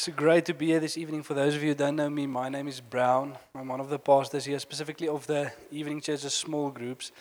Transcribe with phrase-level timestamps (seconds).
[0.00, 1.22] It's great to be here this evening.
[1.22, 3.36] For those of you who don't know me, my name is Brown.
[3.54, 7.12] I'm one of the pastors here, specifically of the evening church's small groups.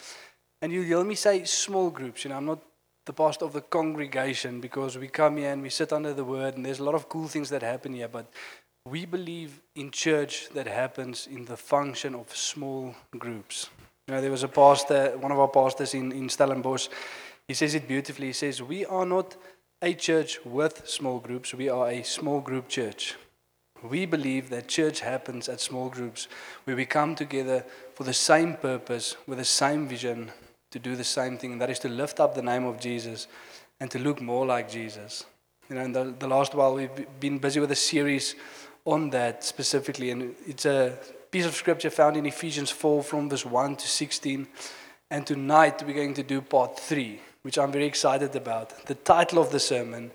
[0.62, 2.24] And you hear me say small groups.
[2.24, 2.62] You know, I'm not
[3.06, 6.56] the pastor of the congregation because we come here and we sit under the word,
[6.56, 8.08] and there's a lot of cool things that happen here.
[8.08, 8.32] But
[8.86, 13.70] we believe in church that happens in the function of small groups.
[14.08, 16.88] You know, there was a pastor, one of our pastors in, in Stellenbosch,
[17.50, 18.28] he says it beautifully.
[18.28, 19.36] He says, We are not
[19.82, 23.16] a church with small groups, we are a small group church.
[23.82, 26.28] We believe that church happens at small groups
[26.66, 30.32] where we come together for the same purpose, with the same vision,
[30.72, 33.28] to do the same thing, and that is to lift up the name of Jesus
[33.80, 35.26] and to look more like Jesus.
[35.70, 38.36] You know, in the, the last while, we've been busy with a series
[38.84, 40.98] on that specifically, and it's a
[41.32, 44.46] piece of scripture found in Ephesians 4 from verse 1 to 16.
[45.10, 48.86] And tonight, we're going to do part 3, which I'm very excited about.
[48.86, 50.12] The title of the sermon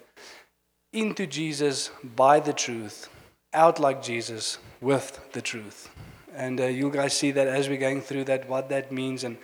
[0.92, 3.08] Into Jesus by the Truth,
[3.52, 5.90] Out Like Jesus with the Truth.
[6.36, 9.38] And uh, you guys see that as we're going through that, what that means and,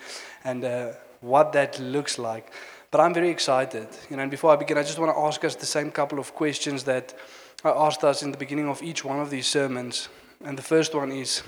[0.44, 2.52] and uh, what that looks like.
[2.90, 3.86] But I'm very excited.
[4.10, 6.18] You know, and before I begin, I just want to ask us the same couple
[6.18, 7.14] of questions that
[7.64, 10.08] I asked us in the beginning of each one of these sermons.
[10.44, 11.42] And the first one is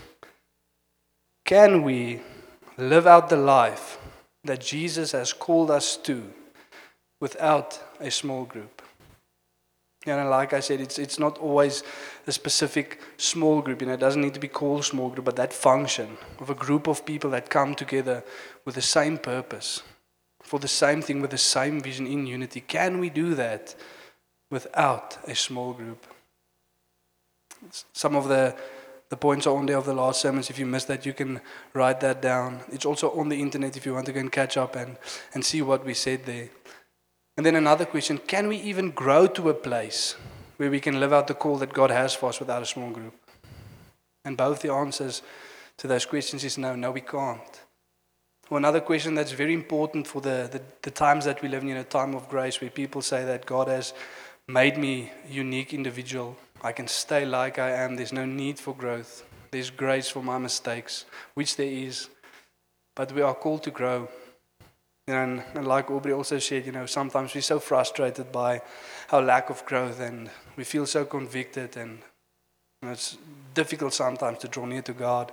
[1.45, 2.21] Can we
[2.77, 3.99] live out the life
[4.45, 6.33] that Jesus has called us to
[7.21, 8.83] without a small group?
[10.05, 11.85] You know, like I said, it's, it's not always
[12.27, 13.81] a specific small group.
[13.81, 16.55] You know, it doesn't need to be called small group, but that function of a
[16.55, 18.25] group of people that come together
[18.65, 19.83] with the same purpose,
[20.43, 22.61] for the same thing, with the same vision in unity.
[22.61, 23.77] Can we do that
[24.51, 26.05] without a small group?
[27.93, 28.57] Some of the,
[29.13, 30.49] the points are on there of the last sermons.
[30.49, 31.43] If you missed that, you can
[31.75, 32.63] write that down.
[32.73, 34.97] It's also on the internet if you want to go and catch up and,
[35.35, 36.49] and see what we said there.
[37.37, 40.17] And then another question can we even grow to a place
[40.57, 42.89] where we can live out the call that God has for us without a small
[42.89, 43.13] group?
[44.25, 45.21] And both the answers
[45.77, 47.61] to those questions is no, no, we can't.
[48.49, 51.69] Or another question that's very important for the, the, the times that we live in,
[51.69, 53.93] in a time of grace where people say that God has
[54.49, 56.35] made me unique individual.
[56.65, 57.97] I can stay like I am.
[57.97, 59.25] There's no need for growth.
[59.51, 62.09] There's grace for my mistakes, which there is.
[62.95, 64.09] But we are called to grow.
[65.09, 68.63] And, and like Aubrey also said, you know, sometimes we're so frustrated by
[69.11, 71.99] our lack of growth and we feel so convicted and
[72.81, 73.19] you know, it's
[73.55, 75.33] difficult sometimes to draw near to God.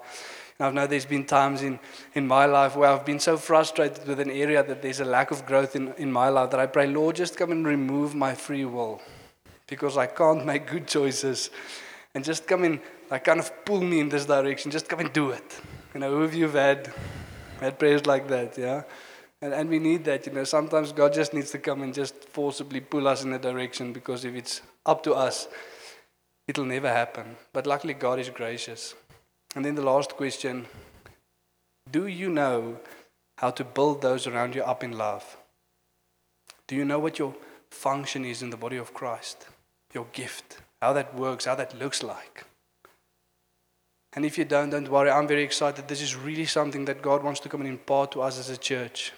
[0.58, 1.80] And I know there's been times in,
[2.16, 5.30] in my life where I've been so frustrated with an area that there's a lack
[5.30, 8.34] of growth in, in my life that I pray, Lord, just come and remove my
[8.34, 9.00] free will
[9.70, 11.50] because I can't make good choices.
[12.16, 12.82] And just come in,
[13.12, 14.72] like kind of pull me in this direction.
[14.72, 15.62] Just come and do it.
[15.94, 16.94] You know, who of you have had,
[17.60, 18.84] had prayers like that, yeah?
[19.42, 20.44] And, and we need that, you know.
[20.44, 24.26] Sometimes God just needs to come and just forcibly pull us in a direction because
[24.26, 25.48] if it's up to us,
[26.48, 27.38] it'll never happen.
[27.54, 28.96] But luckily, God is gracious.
[29.56, 30.68] And then the last question
[31.92, 32.80] Do you know
[33.38, 35.38] how to build those around you up in love?
[36.68, 37.34] Do you know what your
[37.72, 39.48] function is in the body of Christ?
[39.94, 42.46] Your gift, how that works, how that looks like.
[44.14, 45.12] And if you don't, don't worry.
[45.12, 45.88] I'm very excited.
[45.88, 48.58] This is really something that God wants to come and impart to us as a
[48.58, 49.14] church,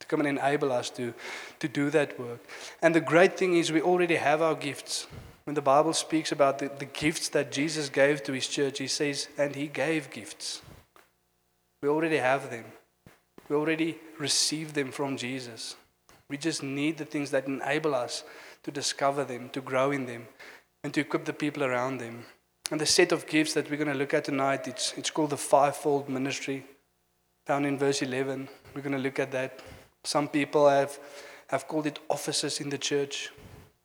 [0.00, 1.14] to come and enable us to,
[1.60, 2.40] to do that work.
[2.82, 5.06] And the great thing is, we already have our gifts.
[5.44, 8.86] When the Bible speaks about the, the gifts that Jesus gave to his church, he
[8.86, 10.60] says, and he gave gifts.
[11.82, 12.64] We already have them,
[13.48, 15.76] we already received them from Jesus.
[16.28, 18.24] We just need the things that enable us
[18.68, 20.28] to discover them, to grow in them,
[20.84, 22.26] and to equip the people around them.
[22.70, 25.30] And the set of gifts that we're going to look at tonight, it's, it's called
[25.30, 26.66] the fivefold ministry,
[27.46, 28.46] found in verse 11.
[28.74, 29.60] We're going to look at that.
[30.04, 30.98] Some people have,
[31.48, 33.30] have called it offices in the church.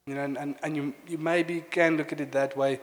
[0.05, 2.81] You know, and, and, and you, you maybe can look at it that way.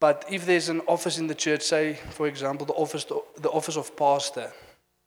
[0.00, 3.78] But if there's an office in the church, say, for example, the office, the office
[3.78, 4.52] of pastor,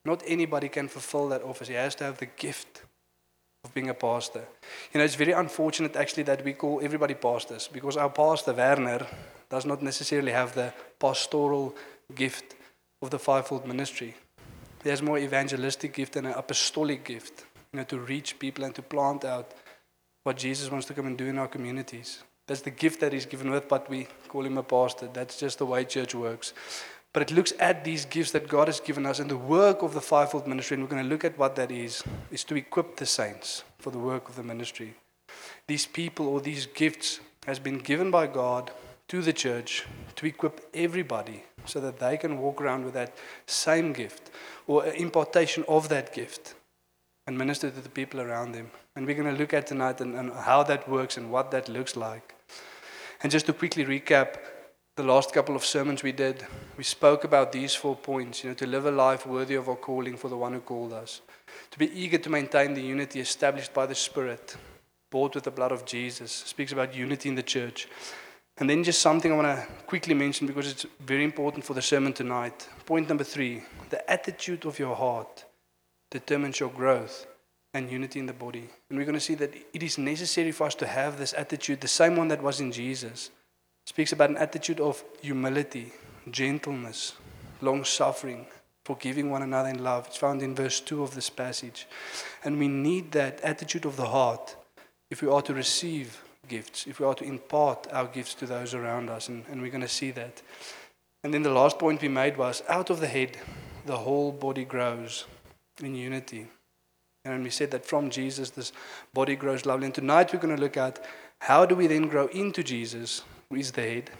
[0.04, 1.68] not anybody can fulfill that office.
[1.68, 2.82] He has to have the gift
[3.68, 4.44] of being a pastor.
[4.94, 9.06] You know, it's very unfortunate actually that we call everybody pastors because our pastor, Werner,
[9.50, 11.76] does not necessarily have the pastoral
[12.16, 12.56] gift
[13.02, 14.16] of the fivefold ministry.
[14.84, 18.74] He has more evangelistic gift and an apostolic gift, you know, to reach people and
[18.76, 19.54] to plant out
[20.24, 22.24] what Jesus wants to come and do in our communities.
[22.48, 25.10] That's the gift that he's given with, but we call him a pastor.
[25.12, 26.54] That's just the way church works.
[27.14, 29.94] But it looks at these gifts that God has given us and the work of
[29.94, 32.98] the fivefold ministry, and we're going to look at what that is, is to equip
[32.98, 34.94] the saints for the work of the ministry.
[35.68, 38.72] These people or these gifts has been given by God
[39.08, 43.16] to the church to equip everybody so that they can walk around with that
[43.46, 44.30] same gift
[44.68, 46.56] or an impartation of that gift
[47.26, 48.70] and minister to the people around them.
[48.96, 51.70] And we're going to look at tonight and, and how that works and what that
[51.70, 52.36] looks like.
[53.22, 54.38] And just to quickly recap
[54.98, 56.44] the last couple of sermons we did,
[56.76, 59.76] we spoke about these four points, you know, to live a life worthy of our
[59.76, 61.22] calling for the one who called us,
[61.70, 64.58] to be eager to maintain the unity established by the Spirit,
[65.12, 67.88] bought with the blood of Jesus, speaks about unity in the church.
[68.58, 71.82] And then just something I want to quickly mention because it's very important for the
[71.82, 72.68] sermon tonight.
[72.88, 73.62] Point number three
[73.92, 75.46] the attitude of your heart
[76.10, 77.28] determines your growth
[77.76, 78.68] and unity in the body.
[78.90, 81.82] And we're going to see that it is necessary for us to have this attitude,
[81.82, 83.30] the same one that was in Jesus.
[83.88, 85.94] Speaks about an attitude of humility,
[86.30, 87.14] gentleness,
[87.62, 88.46] long suffering,
[88.84, 90.08] forgiving one another in love.
[90.08, 91.88] It's found in verse 2 of this passage.
[92.44, 94.58] And we need that attitude of the heart
[95.10, 98.74] if we are to receive gifts, if we are to impart our gifts to those
[98.74, 99.30] around us.
[99.30, 100.42] And, and we're going to see that.
[101.24, 103.38] And then the last point we made was out of the head,
[103.86, 105.24] the whole body grows
[105.82, 106.48] in unity.
[107.24, 108.74] And we said that from Jesus, this
[109.14, 109.86] body grows lovely.
[109.86, 111.02] And tonight we're going to look at
[111.40, 114.12] how do we then grow into Jesus, who is the head,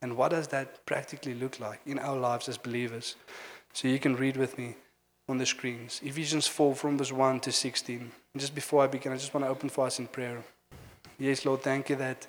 [0.00, 3.16] and what does that practically look like in our lives as believers?
[3.72, 4.76] So you can read with me
[5.28, 6.00] on the screens.
[6.02, 7.98] Ephesians 4 from verse 1 to 16.
[7.98, 10.42] And just before I begin, I just want to open for us in prayer.
[11.18, 12.26] Yes, Lord, thank you that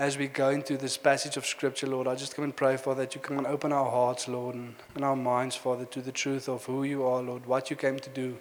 [0.00, 3.02] as we go into this passage of Scripture, Lord, I just come and pray, Father,
[3.02, 6.12] that you come and open our hearts, Lord, and, and our minds, Father, to the
[6.12, 8.38] truth of who you are, Lord, what you came to do,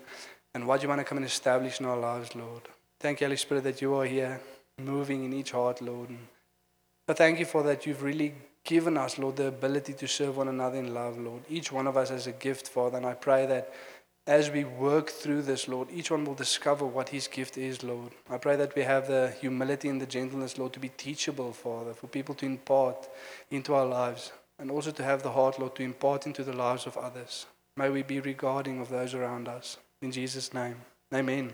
[0.53, 2.61] and what you want to come and establish in our lives, Lord.
[2.99, 4.39] Thank you, Holy Spirit, that you are here,
[4.79, 6.09] moving in each heart, Lord.
[6.09, 6.27] And
[7.09, 8.33] Thank you for that you've really
[8.65, 11.41] given us, Lord, the ability to serve one another in love, Lord.
[11.49, 13.73] Each one of us has a gift, Father, and I pray that
[14.27, 18.11] as we work through this, Lord, each one will discover what his gift is, Lord.
[18.29, 21.93] I pray that we have the humility and the gentleness, Lord, to be teachable, Father,
[21.93, 23.07] for people to impart
[23.49, 26.85] into our lives, and also to have the heart, Lord, to impart into the lives
[26.85, 27.45] of others.
[27.77, 29.77] May we be regarding of those around us.
[30.01, 30.75] In Jesus' name,
[31.13, 31.53] amen.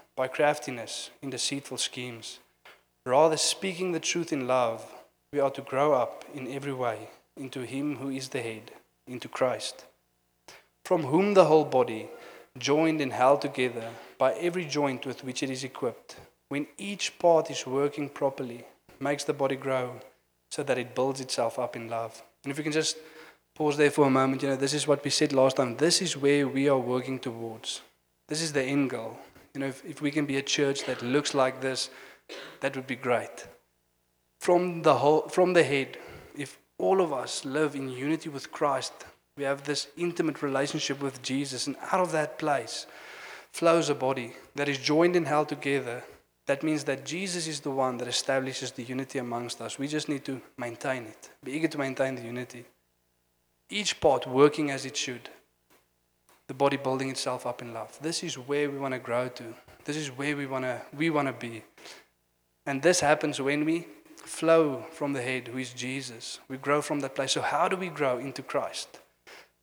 [0.15, 2.39] by craftiness in deceitful schemes.
[3.05, 4.85] Rather, speaking the truth in love,
[5.33, 8.71] we are to grow up in every way into Him who is the head,
[9.07, 9.85] into Christ,
[10.85, 12.09] from whom the whole body,
[12.57, 16.17] joined and held together by every joint with which it is equipped,
[16.49, 18.65] when each part is working properly,
[18.99, 20.01] makes the body grow
[20.51, 22.21] so that it builds itself up in love.
[22.43, 22.97] And if we can just
[23.55, 25.77] pause there for a moment, you know, this is what we said last time.
[25.77, 27.81] This is where we are working towards.
[28.27, 29.17] This is the end goal.
[29.53, 31.89] You know, if, if we can be a church that looks like this,
[32.61, 33.47] that would be great
[34.41, 35.99] from the whole, from the head,
[36.35, 38.91] if all of us live in unity with Christ,
[39.37, 42.87] we have this intimate relationship with Jesus, and out of that place
[43.53, 46.03] flows a body that is joined and held together.
[46.47, 49.77] That means that Jesus is the one that establishes the unity amongst us.
[49.77, 52.65] We just need to maintain it, be eager to maintain the unity.
[53.69, 55.29] Each part working as it should,
[56.51, 57.97] the body building itself up in love.
[58.01, 59.53] This is where we want to grow to.
[59.85, 61.63] This is where we want to we want to be.
[62.65, 66.39] And this happens when we flow from the head, who is Jesus.
[66.49, 67.31] We grow from that place.
[67.31, 68.99] So, how do we grow into Christ?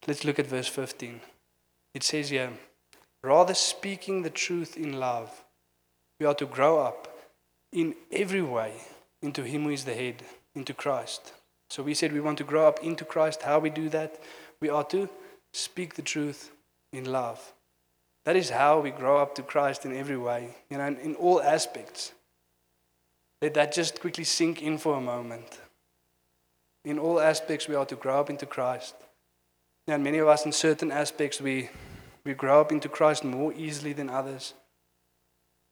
[0.07, 1.21] Let's look at verse 15.
[1.93, 2.53] It says here,
[3.23, 5.45] rather speaking the truth in love,
[6.19, 7.19] we are to grow up
[7.71, 8.73] in every way
[9.21, 10.23] into Him who is the head,
[10.55, 11.35] into Christ.
[11.69, 13.43] So, we said we want to grow up into Christ.
[13.43, 14.19] How we do that?
[14.63, 15.11] We are to
[15.53, 16.51] speak the truth
[16.93, 17.53] in love.
[18.25, 21.41] That is how we grow up to Christ in every way, you know, in, all
[21.41, 22.13] aspects.
[23.41, 25.61] Let that just quickly sink in for a moment.
[26.85, 28.95] In all aspects, we are to grow up into Christ.
[29.87, 31.71] And many of us, in certain aspects, we,
[32.25, 34.55] we grow up into Christ more easily than others.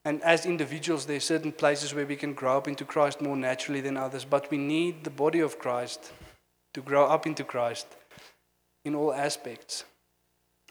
[0.04, 3.37] And as individuals, there are certain places where we can grow up into Christ more
[3.37, 4.25] naturally than others.
[4.25, 6.12] But we need the body of Christ
[6.75, 7.87] to grow up into Christ
[8.85, 9.85] in all aspects.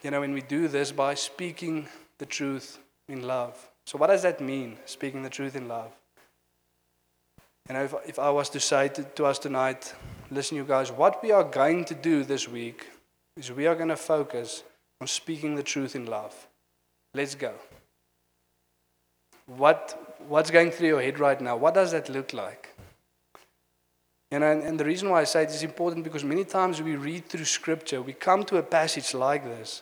[0.06, 1.88] You know, when we do this by speaking
[2.20, 2.78] the truth
[3.10, 3.72] in love.
[3.88, 5.92] So, what does that mean, speaking the truth in love?
[7.68, 9.96] You know, if, if I was to say to, to us tonight,
[10.30, 12.86] listen, you guys, what we are going to do this week
[13.36, 14.64] is we are going to focus
[15.02, 16.36] on speaking the truth in love.
[17.16, 17.56] Let's go.
[19.48, 21.58] What, what's going through your head right now?
[21.58, 22.75] What does that look like?
[24.44, 27.46] And, the reason why I say it is important because many times we read through
[27.46, 29.82] scripture, we come to a passage like this.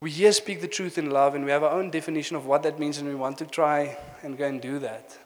[0.00, 2.62] We here speak the truth in love, and we have our own definition of what
[2.62, 5.18] that means, and we want to try and go and do that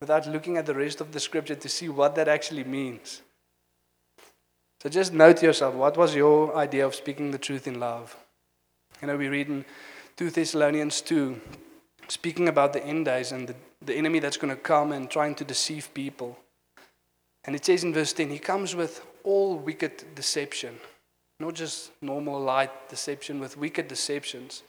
[0.00, 3.22] without looking at the rest of the scripture to see what that actually means.
[4.82, 8.16] So just note yourself what was your idea of speaking the truth in love?
[9.00, 9.64] You know, we read in
[10.16, 11.40] 2 Thessalonians 2,
[12.08, 13.54] speaking about the end days and the,
[13.84, 16.38] the enemy that's going to come and trying to deceive people.
[17.46, 20.78] And it says in verse 10, he comes with all wicked deception,
[21.38, 24.64] not just normal light deception, with wicked deceptions.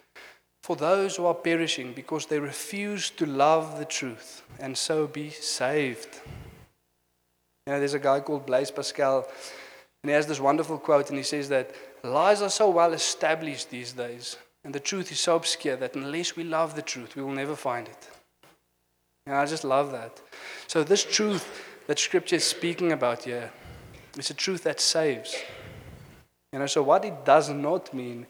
[0.64, 5.30] For those who are perishing because they refuse to love the truth and so be
[5.30, 6.22] saved.
[7.66, 9.28] You know, there's a guy called Blaise Pascal,
[10.04, 11.72] and he has this wonderful quote, and he says that
[12.04, 16.36] lies are so well established these days, and the truth is so obscure that unless
[16.36, 18.10] we love the truth, we will never find it.
[19.26, 20.22] And I just love that.
[20.68, 23.52] So, this truth that Scripture is speaking about here
[24.18, 25.36] is a truth that saves.
[26.54, 28.28] You know, so what it does not mean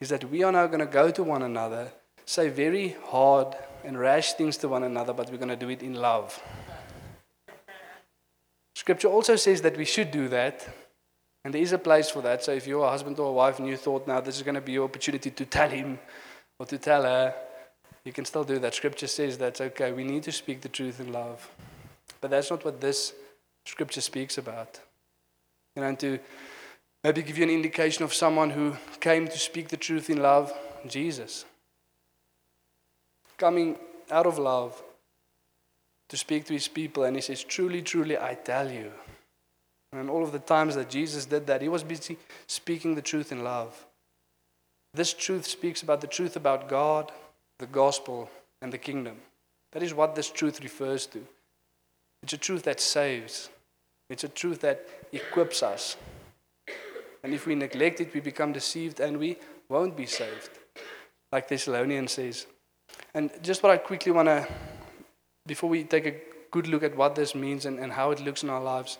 [0.00, 1.92] is that we are now going to go to one another,
[2.24, 5.82] say very hard and rash things to one another, but we're going to do it
[5.82, 6.40] in love.
[8.74, 10.68] Scripture also says that we should do that,
[11.44, 12.44] and there is a place for that.
[12.44, 14.54] So if you're a husband or a wife and you thought now this is going
[14.54, 15.98] to be your opportunity to tell him
[16.58, 17.34] or to tell her,
[18.04, 18.74] you can still do that.
[18.74, 19.92] Scripture says that's okay.
[19.92, 21.50] We need to speak the truth in love.
[22.20, 23.14] But that's not what this
[23.64, 24.80] scripture speaks about.
[25.76, 26.18] You know, and to
[27.04, 30.52] maybe give you an indication of someone who came to speak the truth in love,
[30.86, 31.44] Jesus.
[33.36, 33.78] Coming
[34.10, 34.82] out of love
[36.08, 38.90] to speak to his people, and he says, Truly, truly, I tell you.
[39.92, 43.32] And all of the times that Jesus did that, he was busy speaking the truth
[43.32, 43.86] in love.
[44.94, 47.12] This truth speaks about the truth about God,
[47.58, 49.16] the gospel, and the kingdom.
[49.72, 51.24] That is what this truth refers to.
[52.22, 53.50] It's a truth that saves,
[54.10, 55.96] it's a truth that equips us.
[57.22, 59.36] And if we neglect it, we become deceived and we
[59.68, 60.50] won't be saved,
[61.32, 62.46] like Thessalonians says.
[63.14, 64.46] And just what I quickly want to,
[65.46, 66.14] before we take a
[66.50, 68.98] good look at what this means and, and how it looks in our lives,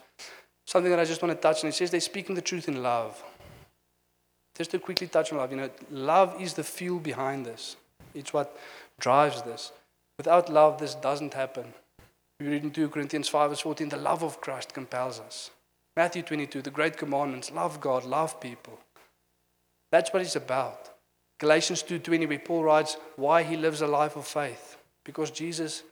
[0.66, 1.68] something that I just want to touch on.
[1.68, 3.22] It says they're speaking the truth in love.
[4.56, 7.76] Just to quickly touch on love, you know, love is the fuel behind this.
[8.14, 8.58] It's what
[8.98, 9.72] drives this.
[10.18, 11.72] Without love, this doesn't happen.
[12.40, 15.50] We read in 2 Corinthians 5 verse 14, the love of Christ compels us.
[15.97, 18.78] Matthew 22, the great commandments, love God, love people.
[19.90, 20.90] That's what it's about.
[21.38, 25.83] Galatians 2:20 where Paul writes why he lives a life of faith because Jesus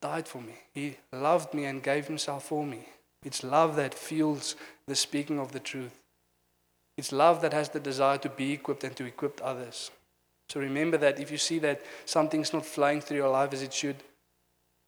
[0.00, 0.54] died for me.
[0.72, 2.88] He loved me and gave himself for me.
[3.22, 4.56] It's love that fuels
[4.86, 6.02] the speaking of the truth.
[6.96, 9.90] It's love that has the desire to be equipped and to equip others.
[10.48, 13.72] So remember that if you see that something's not flowing through your life as it
[13.72, 13.96] should,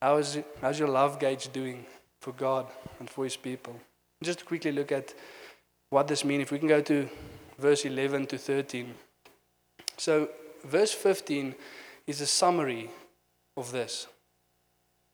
[0.04, 1.86] how is how's your love gauge doing
[2.20, 2.66] for God
[3.00, 3.74] and for His people?
[4.22, 5.14] Just to quickly look at
[5.88, 6.42] what this means.
[6.42, 7.08] If we can go to
[7.58, 8.94] verse 11 to 13.
[9.96, 10.28] So,
[10.62, 11.54] verse 15
[12.06, 12.90] is a summary
[13.56, 14.06] of this.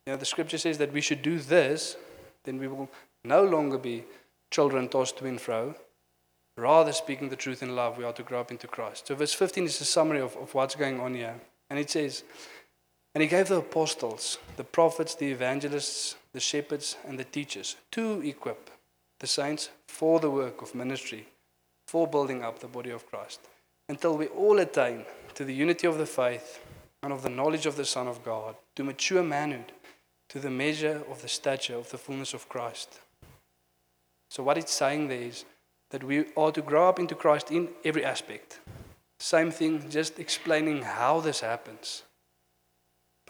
[0.06, 1.96] You know, the scripture says that we should do this,
[2.42, 2.90] then we will
[3.22, 4.02] no longer be
[4.50, 5.76] children tossed to and fro.
[6.56, 9.06] Rather, speaking the truth in love, we are to grow up into Christ.
[9.06, 11.36] So, verse 15 is a summary of, of what's going on here.
[11.68, 12.24] And it says,
[13.14, 18.20] And he gave the apostles, the prophets, the evangelists, the shepherds, and the teachers to
[18.22, 18.70] equip
[19.18, 21.26] the saints for the work of ministry,
[21.86, 23.40] for building up the body of Christ,
[23.88, 26.62] until we all attain to the unity of the faith
[27.02, 29.72] and of the knowledge of the Son of God, to mature manhood
[30.30, 33.00] to the measure of the stature of the fullness of Christ.
[34.30, 35.44] So, what it's saying there is
[35.90, 38.60] that we are to grow up into Christ in every aspect.
[39.18, 42.04] Same thing, just explaining how this happens.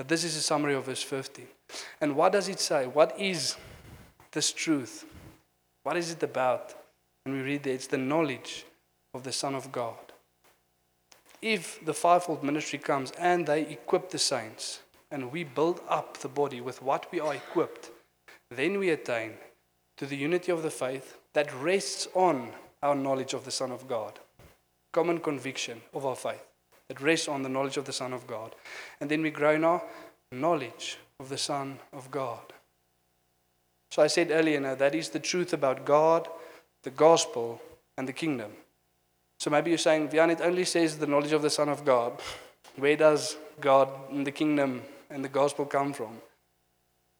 [0.00, 1.46] But this is a summary of verse 50.
[2.00, 2.86] And what does it say?
[2.86, 3.56] What is
[4.32, 5.04] this truth?
[5.82, 6.74] What is it about?
[7.26, 8.64] And we read there, it's the knowledge
[9.12, 9.98] of the Son of God.
[11.42, 14.80] If the fivefold ministry comes and they equip the saints,
[15.10, 17.90] and we build up the body with what we are equipped,
[18.50, 19.34] then we attain
[19.98, 23.86] to the unity of the faith that rests on our knowledge of the Son of
[23.86, 24.18] God.
[24.94, 26.49] Common conviction of our faith
[26.90, 28.52] that rests on the knowledge of the Son of God.
[29.00, 29.80] And then we grow in our
[30.32, 32.52] knowledge of the Son of God.
[33.92, 36.26] So I said earlier now that is the truth about God,
[36.82, 37.62] the gospel,
[37.96, 38.50] and the kingdom.
[39.38, 42.20] So maybe you're saying, Vian, it only says the knowledge of the Son of God.
[42.74, 46.20] Where does God and the kingdom and the gospel come from?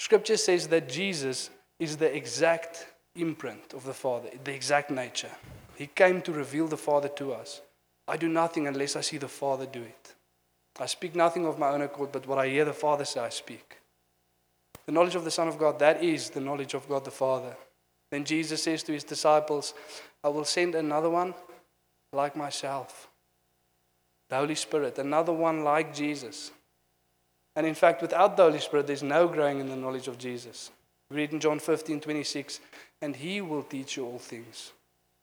[0.01, 1.49] Scripture says that Jesus
[1.79, 5.31] is the exact imprint of the Father, the exact nature.
[5.77, 7.61] He came to reveal the Father to us.
[8.11, 10.15] I do nothing unless I see the Father do it.
[10.81, 13.29] I speak nothing of my own accord, but what I hear the Father say, I
[13.29, 13.79] speak.
[14.85, 17.55] The knowledge of the Son of God, that is the knowledge of God the Father.
[18.11, 19.75] Then Jesus says to his disciples,
[20.25, 21.35] I will send another one
[22.13, 23.09] like myself.
[24.29, 26.51] The Holy Spirit, another one like Jesus.
[27.55, 30.73] And in fact, without the Holy Spirit, there's no growing in the knowledge of Jesus.
[31.11, 32.59] We read in John 15, 26,
[33.03, 34.73] and he will teach you all things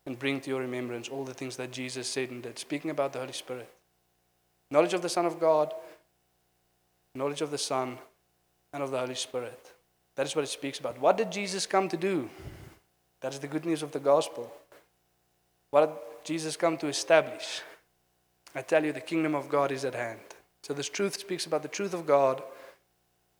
[0.07, 3.11] and bring to your remembrance all the things that Jesus said and did, speaking about
[3.11, 3.69] the Holy Spirit.
[4.71, 5.73] Knowledge of the Son of God,
[7.13, 7.97] knowledge of the Son,
[8.71, 9.73] and of the Holy Spirit.
[10.15, 10.99] That is what it speaks about.
[10.99, 12.29] What did Jesus come to do?
[13.21, 14.51] That is the good news of the gospel.
[15.71, 17.61] What did Jesus come to establish?
[18.55, 20.21] I tell you, the kingdom of God is at hand.
[20.63, 22.41] So this truth speaks about the truth of God,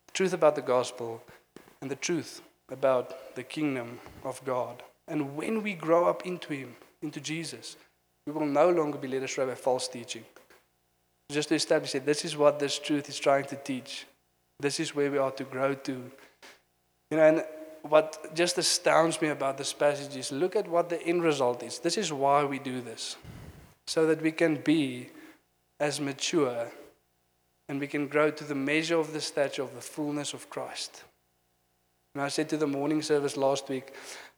[0.06, 1.22] the truth about the gospel,
[1.80, 4.82] and the truth about the kingdom of God.
[5.08, 7.76] And when we grow up into Him, into Jesus,
[8.26, 10.24] we will no longer be led astray by false teaching.
[11.30, 14.06] Just to establish that this is what this truth is trying to teach.
[14.60, 16.10] This is where we are to grow to.
[17.10, 17.44] You know, and
[17.82, 21.78] what just astounds me about this passage is look at what the end result is.
[21.78, 23.16] This is why we do this.
[23.86, 25.10] So that we can be
[25.80, 26.70] as mature
[27.68, 31.04] and we can grow to the measure of the stature of the fullness of Christ.
[32.14, 33.92] And I said to the morning service last week,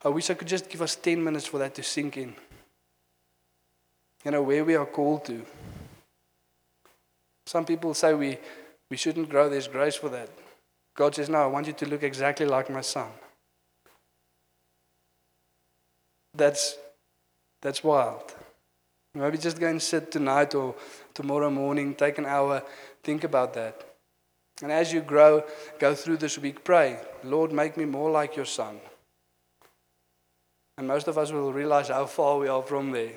[0.05, 2.35] I wish I could just give us 10 minutes for that to sink in.
[4.25, 5.45] You know, where we are called to.
[7.47, 8.39] Some people say we,
[8.91, 10.31] we shouldn't grow, there's grace for that.
[10.95, 13.09] God says, No, I want you to look exactly like my son.
[16.35, 16.77] That's,
[17.61, 18.35] that's wild.
[19.15, 20.75] Maybe just go and sit tonight or
[21.15, 22.63] tomorrow morning, take an hour,
[23.03, 23.83] think about that.
[24.63, 25.43] And as you grow,
[25.79, 28.79] go through this week, pray, Lord, make me more like your son.
[30.81, 33.13] And most of us will realize how far we are from there.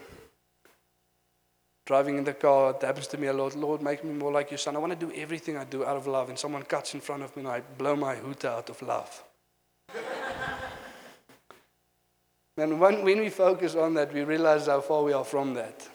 [1.85, 3.55] Driving in the car, it happens to me a lot.
[3.55, 4.75] Lord, make me more like your son.
[4.75, 6.27] I want to do everything I do out of love.
[6.27, 9.23] And someone cuts in front of me and I blow my hoot out of love.
[12.57, 15.87] and when, when we focus on that, we realize how far we are from that.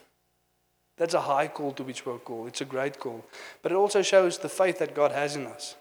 [0.97, 2.49] That's a high call to which we're called.
[2.49, 3.27] It's a great call.
[3.61, 5.77] But it also shows the faith that God has in us.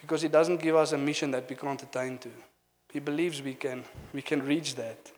[0.00, 2.30] Because He doesn't give us a mission that we can't attain to.
[2.92, 5.12] He believes we can, we can reach that.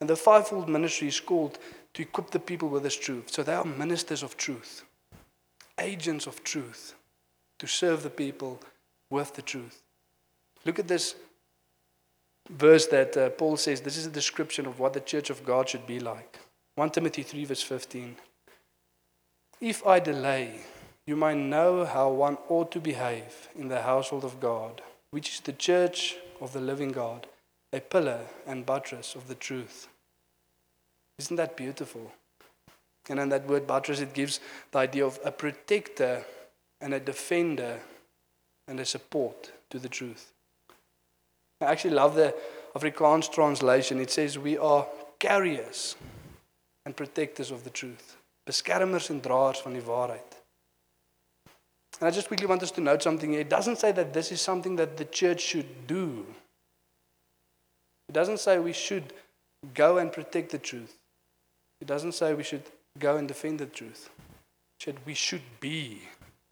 [0.00, 1.58] And the fivefold ministry is called
[1.94, 3.30] to equip the people with this truth.
[3.30, 4.84] So they are ministers of truth,
[5.78, 6.94] agents of truth,
[7.58, 8.60] to serve the people
[9.10, 9.82] with the truth.
[10.64, 11.14] Look at this
[12.50, 15.68] verse that uh, Paul says this is a description of what the church of God
[15.68, 16.38] should be like.
[16.76, 18.16] 1 Timothy 3, verse 15.
[19.60, 20.60] If I delay,
[21.06, 25.40] you might know how one ought to behave in the household of God, which is
[25.40, 27.26] the church of the living God,
[27.72, 29.88] a pillar and buttress of the truth.
[31.18, 32.12] Isn't that beautiful?
[33.08, 36.24] And in that word buttress, it gives the idea of a protector
[36.80, 37.80] and a defender
[38.66, 40.32] and a support to the truth.
[41.60, 42.34] I actually love the
[42.74, 44.00] Afrikaans translation.
[44.00, 44.86] It says, We are
[45.18, 45.96] carriers
[46.84, 48.18] and protectors of the truth.
[48.48, 50.27] beskermers draers van die waarheid.
[52.00, 53.34] And I just quickly want us to note something.
[53.34, 56.26] It doesn't say that this is something that the church should do.
[58.08, 59.12] It doesn't say we should
[59.74, 60.96] go and protect the truth.
[61.80, 62.62] It doesn't say we should
[62.98, 64.10] go and defend the truth.
[64.78, 66.02] It said we should be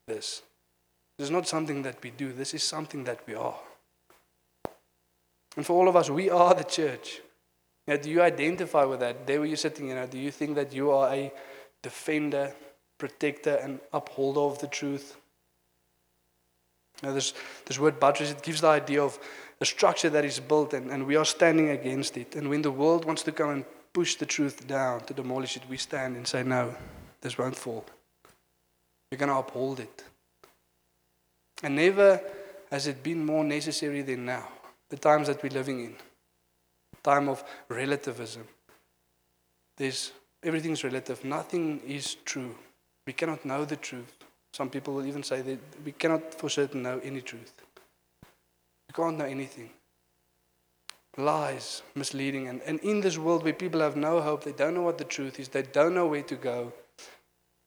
[0.07, 0.42] this.
[1.18, 3.59] This is not something that we do, this is something that we are.
[5.57, 7.22] And for all of us, we are the church.
[7.87, 9.27] Now, do you identify with that?
[9.27, 11.33] There where you're sitting, you know, do you think that you are a
[11.83, 12.53] defender,
[12.99, 15.16] protector, and upholder of the truth?
[17.02, 17.35] Know, this,
[17.66, 19.18] this word buttress, it gives the idea of
[19.61, 22.35] a structure that is built and, and we are standing against it.
[22.37, 25.62] And when the world wants to come and push the truth down to demolish it,
[25.68, 26.74] we stand and say, no,
[27.20, 27.85] this won't fall.
[29.11, 30.04] We're going to uphold it.
[31.62, 32.20] And never
[32.70, 34.48] has it been more necessary than now,
[34.90, 35.96] the times that we're living in.
[37.02, 38.44] Time of relativism.
[39.76, 41.24] There's everything's relative.
[41.24, 42.54] Nothing is true.
[43.06, 44.26] We cannot know the truth.
[44.57, 47.53] Some people will even say that we cannot for certain know any truth.
[48.88, 49.69] We can't know anything.
[51.19, 54.81] Lies, misleading, and, and in this world where people have no hope, they don't know
[54.81, 56.73] what the truth is, they don't know where to go.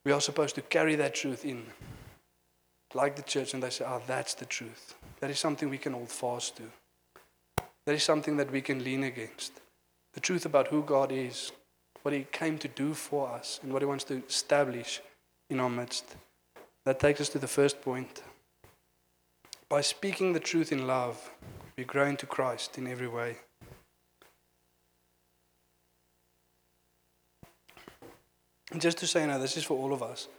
[0.04, 1.64] We are supposed to carry that truth in.
[2.96, 4.96] Like the church, and they say, Oh, that's the truth.
[5.20, 6.64] That is something we can hold fast to.
[7.86, 9.62] That is something that we can lean against.
[10.16, 11.52] The truth about who God is,
[12.02, 15.04] what He came to do for us, and what He wants to establish
[15.52, 16.16] in our midst.
[16.90, 18.24] That takes us to the first point.
[19.70, 21.30] By speaking the truth in love,
[21.78, 23.38] we grow into Christ in every way.
[28.72, 30.30] And just to say now, this is for all of us.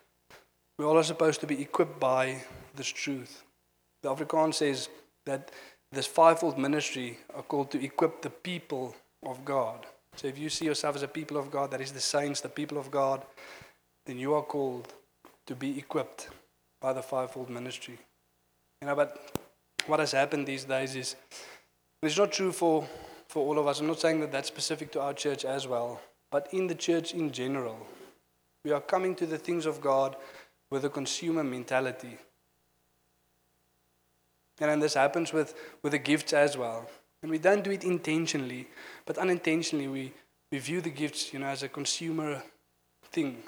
[0.76, 2.42] We all are supposed to be equipped by
[2.74, 3.44] this truth.
[4.02, 4.88] The Afrikaans says
[5.26, 5.52] that
[5.92, 9.86] this fivefold ministry are called to equip the people of God.
[10.16, 12.48] So if you see yourself as a people of God, that is the saints, the
[12.48, 13.22] people of God,
[14.06, 14.92] then you are called
[15.46, 16.28] to be equipped
[16.80, 17.98] by the fivefold ministry.
[18.80, 19.38] You know, but
[19.86, 21.16] what has happened these days is
[22.02, 22.86] it's not true for,
[23.28, 23.80] for all of us.
[23.80, 27.12] I'm not saying that that's specific to our church as well, but in the church
[27.12, 27.86] in general,
[28.64, 30.16] we are coming to the things of God
[30.70, 32.18] with a consumer mentality.
[34.60, 36.88] And then this happens with, with the gifts as well.
[37.22, 38.68] And we don't do it intentionally,
[39.04, 40.12] but unintentionally we,
[40.52, 42.42] we view the gifts, you know, as a consumer
[43.10, 43.42] thing.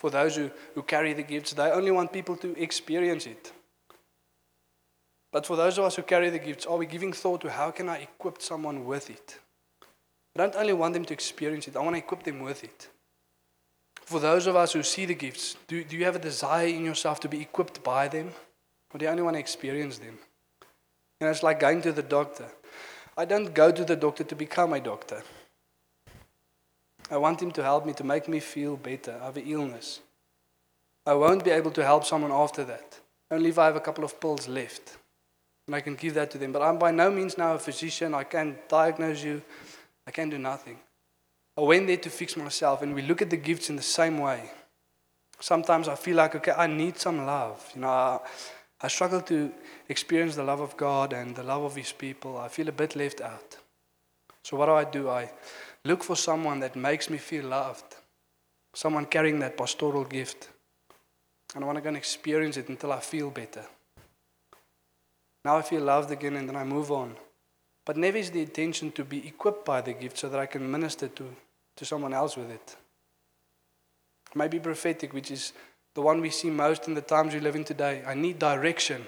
[0.00, 3.52] For those who, who carry the gifts, they only want people to experience it.
[5.30, 7.70] But for those of us who carry the gifts, are we giving thought to how
[7.70, 9.38] can I equip someone with it?
[10.34, 12.88] I don't only want them to experience it, I want to equip them with it.
[14.06, 16.86] For those of us who see the gifts, do, do you have a desire in
[16.86, 18.30] yourself to be equipped by them?
[18.94, 20.18] Or do you only want to experience them?
[21.20, 22.46] You know, it's like going to the doctor.
[23.18, 25.22] I don't go to the doctor to become a doctor.
[27.10, 29.18] I want him to help me to make me feel better.
[29.20, 30.00] I have an illness.
[31.04, 34.04] I won't be able to help someone after that, only if I have a couple
[34.04, 34.96] of pills left.
[35.66, 36.52] And I can give that to them.
[36.52, 38.14] But I'm by no means now a physician.
[38.14, 39.42] I can't diagnose you.
[40.06, 40.78] I can do nothing.
[41.56, 44.18] I went there to fix myself, and we look at the gifts in the same
[44.18, 44.50] way.
[45.40, 47.70] Sometimes I feel like, okay, I need some love.
[47.74, 48.18] You know, I,
[48.80, 49.52] I struggle to
[49.88, 52.38] experience the love of God and the love of His people.
[52.38, 53.56] I feel a bit left out.
[54.42, 55.08] So, what do I do?
[55.08, 55.30] I
[55.84, 57.96] look for someone that makes me feel loved,
[58.74, 60.48] someone carrying that pastoral gift.
[61.54, 63.64] And I want to go and experience it until I feel better.
[65.44, 67.16] Now I feel loved again, and then I move on.
[67.84, 70.70] But never is the intention to be equipped by the gift so that I can
[70.70, 71.36] minister to,
[71.76, 72.76] to someone else with it.
[74.34, 75.52] Maybe prophetic, which is
[75.94, 78.02] the one we see most in the times we live in today.
[78.06, 79.04] I need direction.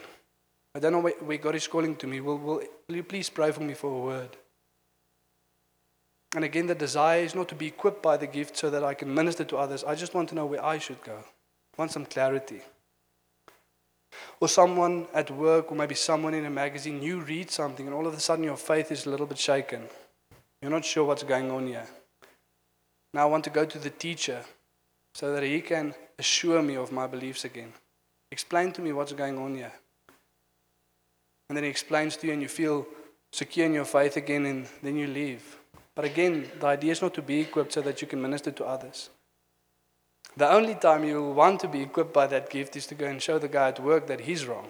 [0.74, 2.20] I don't know where, where God is calling to me.
[2.20, 4.36] Will, will, will you please pray for me for a word?
[6.34, 8.94] And again, the desire is not to be equipped by the gift so that I
[8.94, 9.84] can minister to others.
[9.84, 11.16] I just want to know where I should go.
[11.16, 12.62] I want some clarity.
[14.40, 18.06] Or someone at work, or maybe someone in a magazine, you read something and all
[18.06, 19.82] of a sudden your faith is a little bit shaken.
[20.60, 21.86] You're not sure what's going on here.
[23.14, 24.42] Now I want to go to the teacher
[25.14, 27.72] so that he can assure me of my beliefs again.
[28.30, 29.72] Explain to me what's going on here.
[31.48, 32.86] And then he explains to you, and you feel
[33.32, 35.58] secure in your faith again, and then you leave.
[35.94, 38.64] But again, the idea is not to be equipped so that you can minister to
[38.64, 39.10] others.
[40.36, 43.20] The only time you want to be equipped by that gift is to go and
[43.20, 44.68] show the guy at work that he's wrong.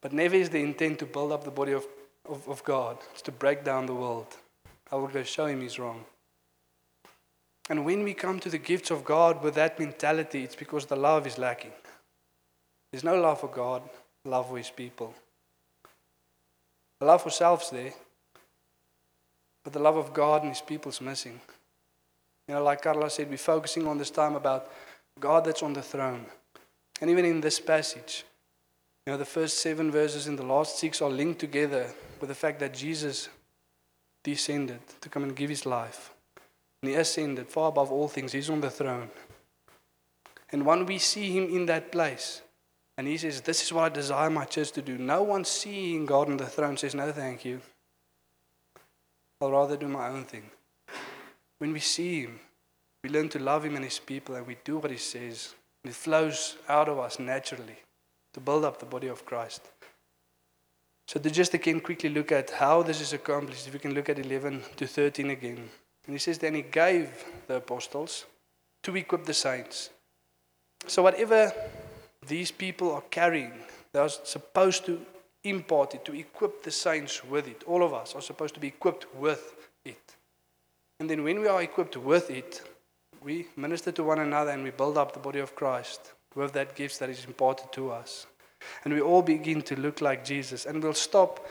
[0.00, 1.86] But never is the intent to build up the body of,
[2.28, 2.98] of, of God.
[3.12, 4.36] It's to break down the world.
[4.90, 6.04] I will go show him he's wrong.
[7.68, 10.96] And when we come to the gifts of God with that mentality, it's because the
[10.96, 11.72] love is lacking.
[12.90, 13.82] There's no love for God,
[14.24, 15.14] love for His people.
[17.00, 17.92] The love for self's there,
[19.68, 21.38] but the love of God and His people is missing.
[22.48, 24.72] You know, like Carla said, we're focusing on this time about
[25.20, 26.24] God that's on the throne.
[27.02, 28.24] And even in this passage,
[29.06, 32.34] you know, the first seven verses and the last six are linked together with the
[32.34, 33.28] fact that Jesus
[34.24, 36.14] descended to come and give His life.
[36.82, 38.32] And he ascended far above all things.
[38.32, 39.10] He's on the throne.
[40.50, 42.40] And when we see him in that place,
[42.96, 44.96] and he says, This is what I desire my church to do.
[44.96, 47.60] No one seeing God on the throne says, No, thank you.
[49.40, 50.50] I'll rather do my own thing.
[51.58, 52.40] When we see him,
[53.02, 55.54] we learn to love him and his people, and we do what he says.
[55.84, 57.78] And it flows out of us naturally.
[58.38, 59.62] to build up the body of Christ.
[61.06, 64.08] So to just again quickly look at how this is accomplished, if we can look
[64.08, 65.70] at 11 to 13 again.
[66.06, 67.08] And he says, then he gave
[67.46, 68.26] the apostles
[68.82, 69.90] to equip the saints.
[70.86, 71.52] So whatever
[72.26, 73.52] these people are carrying,
[73.92, 75.00] they're supposed to
[75.44, 77.62] impart it, to equip the saints with it.
[77.66, 80.16] All of us are supposed to be equipped with it.
[81.00, 82.62] And then when we are equipped with it,
[83.22, 86.74] we minister to one another and we build up the body of Christ with that
[86.74, 88.26] gift that is imparted to us.
[88.84, 90.66] And we all begin to look like Jesus.
[90.66, 91.46] And we'll stop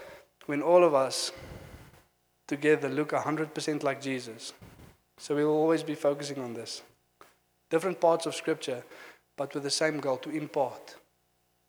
[0.46, 1.32] when all of us
[2.48, 4.54] together look 100% like Jesus.
[5.18, 6.82] So we will always be focusing on this.
[7.70, 8.84] Different parts of Scripture,
[9.36, 10.96] but with the same goal to impart,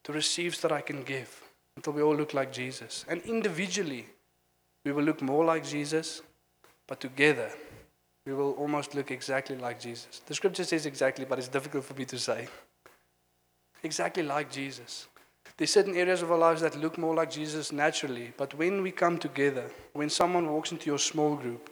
[0.04, 1.47] to receive so that I can give
[1.78, 3.04] until we all look like Jesus.
[3.08, 4.04] And individually,
[4.84, 6.22] we will look more like Jesus,
[6.88, 7.50] but together,
[8.26, 10.20] we will almost look exactly like Jesus.
[10.26, 12.48] The scripture says exactly, but it's difficult for me to say.
[13.84, 15.06] Exactly like Jesus.
[15.56, 18.90] There's certain areas of our lives that look more like Jesus naturally, but when we
[18.90, 21.70] come together, when someone walks into your small group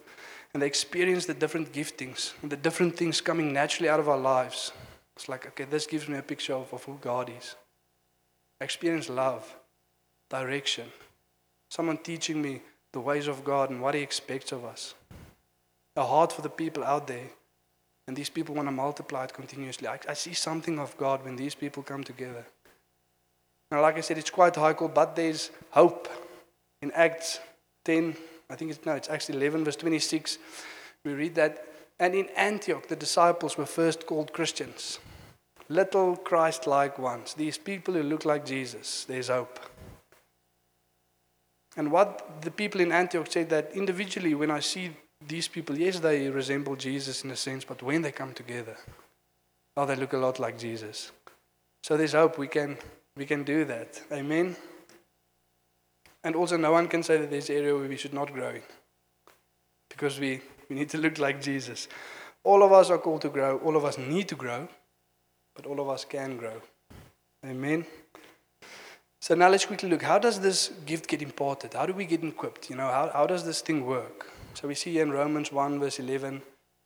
[0.53, 4.17] and they experience the different giftings and the different things coming naturally out of our
[4.17, 4.71] lives,
[5.17, 7.55] it's like, okay, this gives me a picture of, of who God is.
[8.61, 9.56] I experience love,
[10.29, 10.87] direction,
[11.69, 12.61] someone teaching me
[12.93, 14.95] the ways of God and what He expects of us.
[15.95, 17.29] A heart for the people out there.
[18.07, 19.87] And these people want to multiply it continuously.
[19.87, 22.45] I, I see something of God when these people come together.
[23.69, 26.07] Now, like I said, it's quite high call, but there's hope.
[26.81, 27.39] In Acts
[27.85, 28.15] 10,
[28.49, 30.37] I think it's no, it's actually 11, verse 26,
[31.03, 31.65] we read that.
[31.99, 34.99] And in Antioch, the disciples were first called Christians.
[35.67, 37.33] Little Christ like ones.
[37.33, 39.03] These people who look like Jesus.
[39.03, 39.59] There's hope.
[41.77, 44.91] And what the people in Antioch said that individually, when I see
[45.25, 48.75] these people, yes, they resemble Jesus in a sense, but when they come together,
[49.77, 51.11] oh, they look a lot like Jesus.
[51.83, 52.77] So there's hope we can,
[53.15, 54.01] we can do that.
[54.11, 54.55] Amen.
[56.23, 58.49] And also, no one can say that there's an area where we should not grow
[58.49, 58.63] in.
[59.89, 61.87] Because we, we need to look like Jesus.
[62.43, 63.59] All of us are called to grow.
[63.59, 64.67] All of us need to grow.
[65.55, 66.61] But all of us can grow.
[67.45, 67.85] Amen.
[69.19, 70.03] So now let's quickly look.
[70.03, 71.73] How does this gift get imparted?
[71.73, 72.69] How do we get equipped?
[72.69, 74.31] You know, how, how does this thing work?
[74.53, 76.41] So we see in Romans 1, verse 11,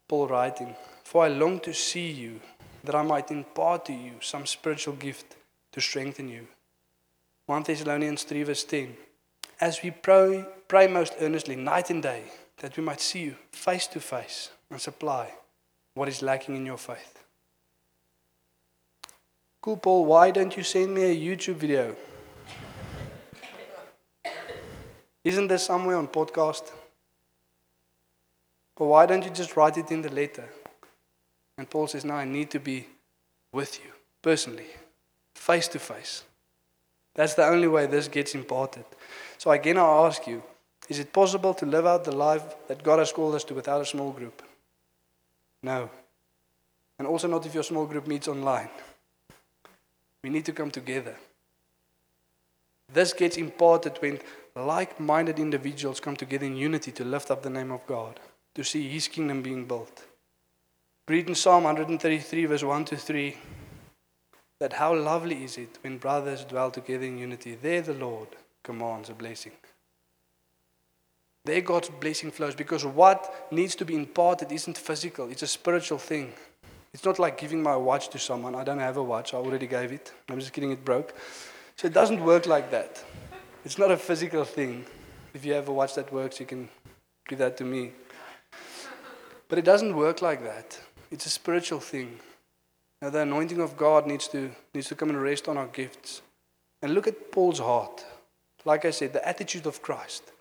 [0.08, 2.40] Paul writing, For I long to see you,
[2.84, 5.36] that I might impart to you some spiritual gift
[5.72, 6.48] to strengthen you.
[7.46, 8.96] 1 Thessalonians 3, verse 10,
[9.60, 12.24] As we pray, pray most earnestly, night and day,
[12.58, 15.30] that we might see you face to face and supply
[15.94, 17.22] what is lacking in your faith.
[19.60, 21.94] Cool, Paul, why don't you send me a YouTube video?
[25.24, 26.72] Isn't there somewhere on podcast?
[28.76, 30.48] But why don't you just write it in the letter?
[31.58, 32.86] And Paul says, No, I need to be
[33.52, 34.66] with you personally,
[35.34, 36.24] face to face.
[37.14, 38.84] That's the only way this gets imparted.
[39.38, 40.42] So again, I ask you
[40.88, 43.80] is it possible to live out the life that God has called us to without
[43.80, 44.42] a small group?
[45.62, 45.88] No.
[46.98, 48.68] And also not if your small group meets online.
[50.22, 51.16] We need to come together.
[52.92, 54.18] This gets imparted when
[54.54, 58.20] like minded individuals come together in unity to lift up the name of God,
[58.54, 60.04] to see His kingdom being built.
[61.08, 63.36] Read in Psalm 133, verse 1 to 3,
[64.60, 67.56] that how lovely is it when brothers dwell together in unity.
[67.60, 68.28] There the Lord
[68.62, 69.52] commands a blessing.
[71.44, 75.98] There God's blessing flows because what needs to be imparted isn't physical, it's a spiritual
[75.98, 76.32] thing.
[76.94, 78.54] It's not like giving my watch to someone.
[78.54, 80.12] I don't have a watch, I already gave it.
[80.28, 81.14] I'm just kidding, it broke.
[81.76, 83.02] So it doesn't work like that.
[83.64, 84.84] It's not a physical thing.
[85.34, 86.68] If you ever watch that works, you can
[87.28, 87.92] give that to me.
[89.48, 90.80] But it doesn't work like that.
[91.10, 92.18] It's a spiritual thing.
[93.00, 96.22] Now, the anointing of God needs to, needs to come and rest on our gifts.
[96.80, 98.04] And look at Paul's heart.
[98.64, 100.32] Like I said, the attitude of Christ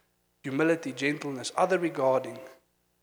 [0.43, 2.39] humility, gentleness, other regarding.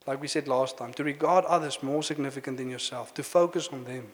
[0.08, 3.84] Like we said last time, to regard others more significant than yourself, to focus on
[3.84, 4.08] them.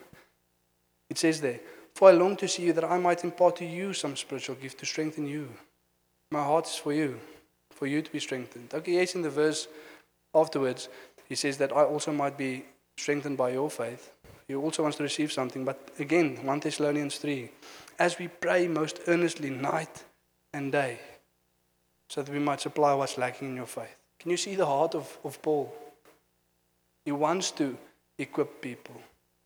[1.09, 1.61] It says there,
[1.95, 4.81] For I long to see you that I might impart to you some spiritual gift
[4.81, 5.49] to strengthen you.
[6.35, 7.21] My heart is for you,
[7.71, 8.75] for you to be strengthened.
[8.75, 9.69] Okay, yes, in the verse
[10.35, 10.89] afterwards,
[11.29, 12.65] he says that I also might be
[12.97, 14.11] strengthened by your faith.
[14.49, 15.65] He also wants to receive something.
[15.65, 17.51] But again, 1 Thessalonians 3
[18.01, 20.03] as we pray most earnestly night
[20.53, 20.99] and day,
[22.09, 23.97] so that we might supply what's lacking in your faith.
[24.19, 25.73] Can you see the heart of, of Paul?
[27.05, 27.79] He wants to
[28.19, 29.01] equip people,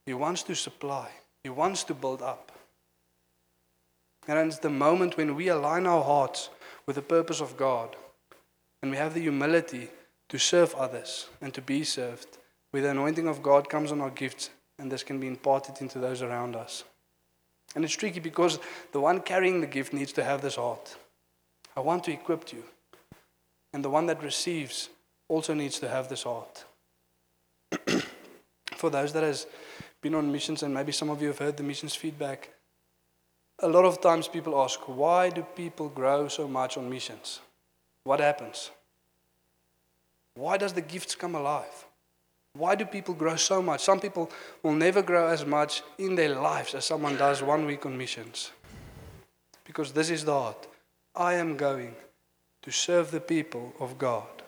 [0.07, 1.11] he wants to supply,
[1.45, 2.51] he wants to build up.
[4.27, 6.49] And it's the moment when we align our hearts
[6.89, 7.95] with the purpose of God.
[8.81, 9.91] And we have the humility
[10.31, 12.39] to serve others and to be served,
[12.71, 14.49] where the anointing of God comes on our gifts,
[14.79, 16.85] and this can be imparted into those around us.
[17.77, 18.59] And it's tricky because
[18.93, 20.97] the one carrying the gift needs to have this heart.
[21.77, 22.65] I want to equip you.
[23.75, 24.89] And the one that receives
[25.29, 26.65] also needs to have this heart.
[28.77, 29.47] For those that has
[30.01, 32.49] been on missions, and maybe some of you have heard the missions feedback,
[33.61, 37.41] a lot of times people ask, why do people grow so much on missions?
[38.05, 38.71] What happens?
[40.35, 41.87] Why does the gifts come alive?
[42.55, 43.81] Why do people grow so much?
[43.83, 44.31] Some people
[44.63, 48.53] will never grow as much in their lives as someone does one week on missions.
[49.65, 50.67] Because this is the heart.
[51.15, 51.95] I am going
[52.63, 54.43] to serve the people of God.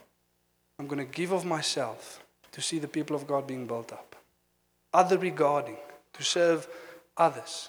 [0.78, 4.16] I'm going to give of myself to see the people of God being built up.
[4.92, 5.76] Other regarding,
[6.14, 6.66] to serve
[7.16, 7.68] others.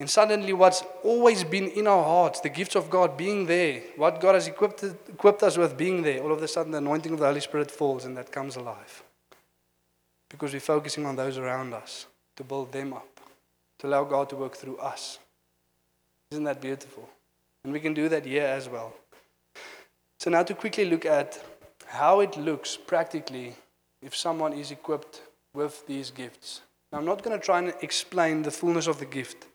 [0.00, 4.20] And suddenly, what's always been in our hearts, the gifts of God being there, what
[4.20, 7.20] God has equipped, equipped us with being there, all of a sudden the anointing of
[7.20, 9.04] the Holy Spirit falls and that comes alive.
[10.28, 13.20] Because we're focusing on those around us to build them up,
[13.78, 15.20] to allow God to work through us.
[16.32, 17.08] Isn't that beautiful?
[17.62, 18.92] And we can do that here as well.
[20.18, 21.42] So, now to quickly look at
[21.86, 23.54] how it looks practically
[24.02, 25.22] if someone is equipped
[25.54, 26.62] with these gifts.
[26.90, 29.46] Now, I'm not going to try and explain the fullness of the gift.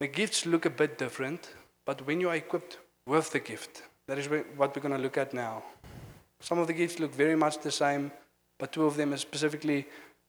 [0.00, 4.18] The gifts look a bit different, but when you are equipped with the gift, that
[4.18, 5.64] is what we're going to look at now.
[6.40, 8.12] Some of the gifts look very much the same,
[8.58, 9.86] but two of them are specifically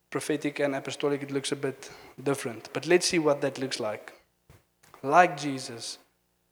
[0.09, 1.21] prophetic and apostolic.
[1.21, 2.69] It looks a bit different.
[2.73, 4.13] But let's see what that looks like.
[5.03, 5.99] Like Jesus,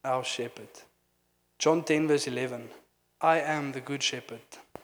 [0.03, 0.69] our shepherd.
[1.57, 2.69] John 10, verse 11
[3.21, 4.41] I am the good shepherd.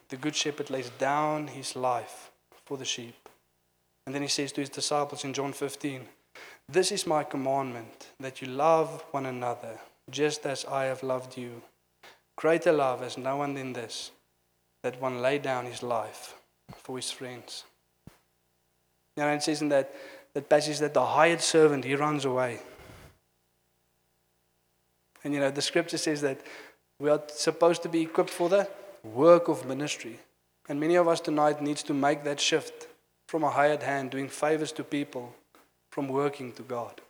[0.09, 2.31] The good shepherd lays down his life
[2.65, 3.29] for the sheep.
[4.05, 6.01] And then he says to his disciples in John 15,
[6.69, 11.61] This is my commandment, that you love one another, just as I have loved you.
[12.37, 14.11] Greater love has no one than this,
[14.81, 16.35] that one lay down his life
[16.77, 17.65] for his friends.
[19.17, 19.93] You know, it says in that,
[20.33, 22.59] that passage that the hired servant, he runs away.
[25.23, 26.41] And you know, the scripture says that
[26.99, 28.67] we are supposed to be equipped for the
[29.03, 30.19] work of ministry.
[30.67, 32.87] And many of us tonight needs to make that shift
[33.27, 35.35] from a hired hand doing favors to people
[35.93, 37.01] from working to God.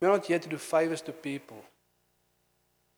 [0.00, 1.60] We're not here to do favors to people,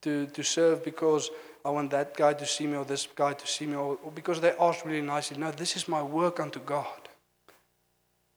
[0.03, 1.31] to, to serve because
[1.65, 4.11] I want that guy to see me or this guy to see me or, or
[4.11, 5.37] because they asked really nicely.
[5.37, 7.09] No, this is my work unto God.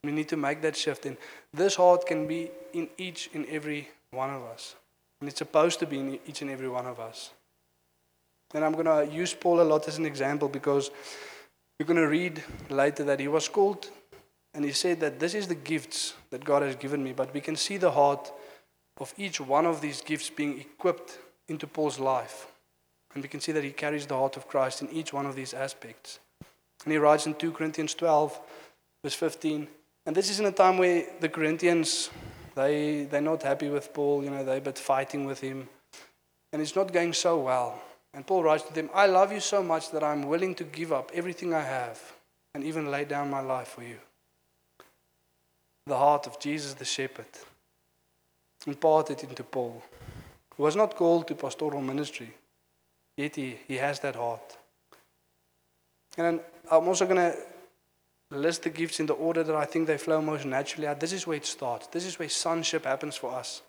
[0.02, 1.04] We need to make that shift.
[1.04, 1.18] And
[1.52, 4.76] this heart can be in each and every one of us.
[5.20, 7.32] And it's supposed to be in each and every one of us.
[8.54, 10.90] And I'm going to use Paul a lot as an example because
[11.78, 13.90] we're going to read later that he was called
[14.54, 17.12] and he said that this is the gifts that God has given me.
[17.12, 18.32] But we can see the heart
[18.98, 22.46] of each one of these gifts being equipped into Paul's life.
[23.14, 25.36] And we can see that he carries the heart of Christ in each one of
[25.36, 26.18] these aspects.
[26.84, 28.40] And he writes in 2 Corinthians 12,
[29.02, 29.68] verse 15.
[30.06, 32.10] And this is in a time where the Corinthians
[32.58, 35.68] they, they're not happy with Paul, you know, they're but fighting with him.
[36.52, 37.80] And it's not going so well.
[38.12, 40.92] And Paul writes to them, I love you so much that I'm willing to give
[40.92, 42.00] up everything I have
[42.54, 43.98] and even lay down my life for you.
[45.88, 47.24] The heart of Jesus the shepherd
[48.66, 49.82] imparted into Paul,
[50.54, 52.30] who was not called to pastoral ministry,
[53.16, 54.58] yet he, he has that heart.
[56.18, 57.36] And I'm also going to
[58.30, 61.00] list the gifts in the order that I think they flow most naturally out.
[61.00, 61.86] This is where it starts.
[61.86, 63.62] This is where sonship happens for us.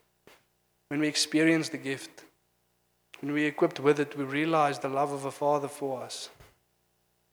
[0.90, 2.26] When we experience the gift,
[3.22, 6.30] when we're equipped with it, we realize the love of a Father for us.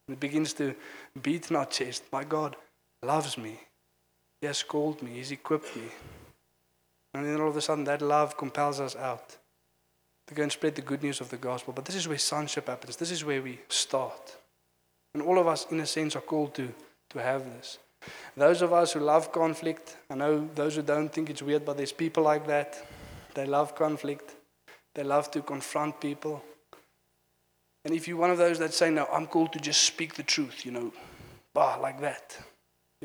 [0.09, 0.77] It begins to
[1.21, 2.05] beat in our chest.
[2.13, 2.55] My God
[3.03, 3.59] loves me.
[4.41, 5.13] He has called me.
[5.13, 5.89] He's equipped me.
[7.15, 9.37] And then all of a sudden, that love compels us out
[10.27, 11.73] to go and spread the good news of the gospel.
[11.73, 12.97] But this is where sonship happens.
[12.97, 14.37] This is where we start.
[15.15, 16.75] And all of us, in a sense, are called to
[17.11, 17.79] to have this.
[18.37, 21.77] Those of us who love conflict, I know those who don't think it's weird, but
[21.77, 22.87] there's people like that.
[23.35, 24.35] They love conflict,
[24.95, 26.43] they love to confront people.
[27.85, 30.23] And if you're one of those that say, No, I'm called to just speak the
[30.23, 30.93] truth, you know,
[31.55, 32.39] bah, like that,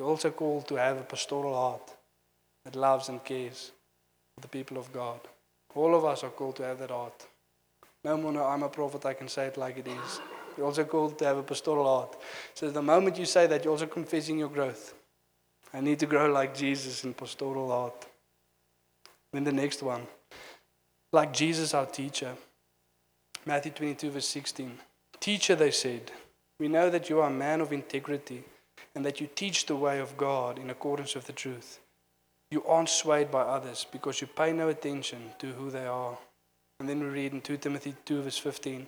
[0.02, 1.96] you're also called to have a pastoral heart
[2.66, 3.72] that loves and cares
[4.34, 5.20] for the people of God.
[5.76, 7.28] All of us are called to have that heart.
[8.04, 10.20] No more, no, I'm a prophet, I can say it like it is.
[10.58, 12.18] You're also called to have a pastoral heart.
[12.56, 14.96] So the moment you say that, you're also confessing your growth.
[15.72, 18.08] I need to grow like Jesus in pastoral heart.
[19.32, 20.08] Then the next one.
[21.14, 22.34] Like Jesus, our teacher.
[23.46, 24.80] Matthew 22, verse 16.
[25.20, 26.12] Teacher, they said,
[26.60, 28.44] we know that you are a man of integrity
[28.96, 31.80] and that you teach the way of God in accordance with the truth.
[32.50, 36.18] You aren't swayed by others because you pay no attention to who they are.
[36.80, 38.88] And then we read in 2 Timothy 2, verse 15.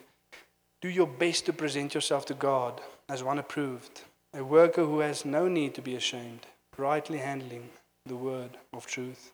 [0.81, 4.01] Do your best to present yourself to God as one approved,
[4.33, 6.45] a worker who has no need to be ashamed,
[6.77, 7.69] rightly handling
[8.05, 9.31] the word of truth.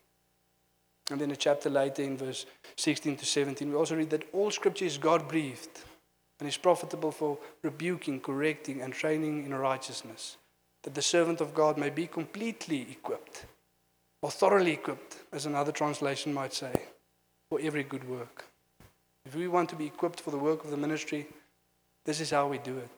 [1.10, 2.46] And then a chapter later, in verse
[2.76, 5.82] 16 to 17, we also read that all scripture is God breathed
[6.40, 10.38] and is profitable for rebuking, correcting, and training in righteousness,
[10.90, 13.46] that the servant of God may be completely equipped,
[14.24, 16.74] or thoroughly equipped, as another translation might say,
[17.48, 18.46] for every good work.
[19.24, 21.28] If we want to be equipped for the work of the ministry,
[22.08, 22.90] this is how we do it.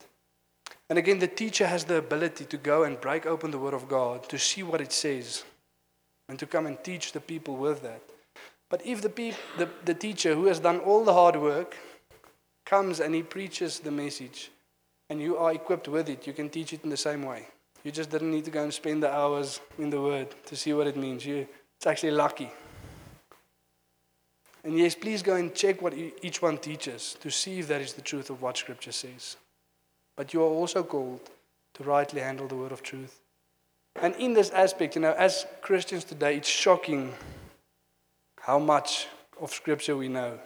[0.90, 3.90] And again, the teacher has the ability to go and break open the Word of
[3.90, 5.44] God, to see what it says,
[6.30, 8.04] and to come and teach the people with that.
[8.70, 11.76] But if the, peop- the, the teacher who has done all the hard work
[12.66, 14.50] comes and he preaches the message,
[15.10, 17.48] and you are equipped with it, you can teach it in the same way.
[17.84, 20.74] You just didn't need to go and spend the hours in the Word to see
[20.74, 21.26] what it means.
[21.26, 22.52] You, it's actually lucky.
[24.64, 27.94] And yes, please go and check what each one teaches to see if that is
[27.94, 29.38] the truth of what Scripture says.
[30.16, 31.30] But you are also called
[31.74, 33.22] to rightly handle the word of truth.
[34.00, 37.14] And in this aspect, you know, as Christians today, it's shocking
[38.40, 39.08] how much
[39.40, 40.40] of Scripture we know.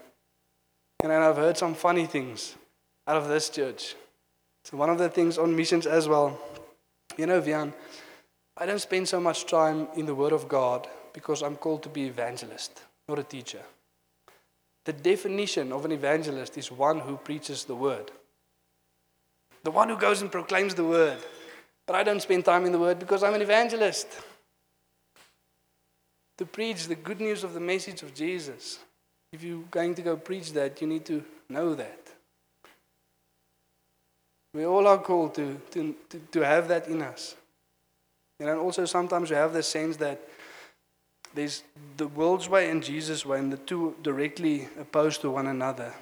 [1.03, 2.55] And I've heard some funny things
[3.05, 3.95] out of this church.
[4.63, 6.39] So, one of the things on missions as well,
[7.18, 7.74] you know, Vian,
[8.57, 11.89] I don't spend so much time in the Word of God because I'm called to
[11.89, 13.61] be evangelist, not a teacher.
[14.86, 18.11] The definition of an evangelist is one who preaches the Word.
[19.63, 21.18] The one who goes and proclaims the Word.
[21.88, 24.07] But I don't spend time in the Word because I'm an evangelist.
[26.38, 28.80] To preach the good news of the message of Jesus.
[29.32, 32.05] If you're going to go preach that, you need to know that.
[34.56, 37.36] We all are called to, to, to, to have that in us.
[38.39, 40.22] And also sometimes we have the sense that
[41.34, 41.64] there's
[41.97, 45.93] the world's way and Jesus' way, and the two directly opposed to one another.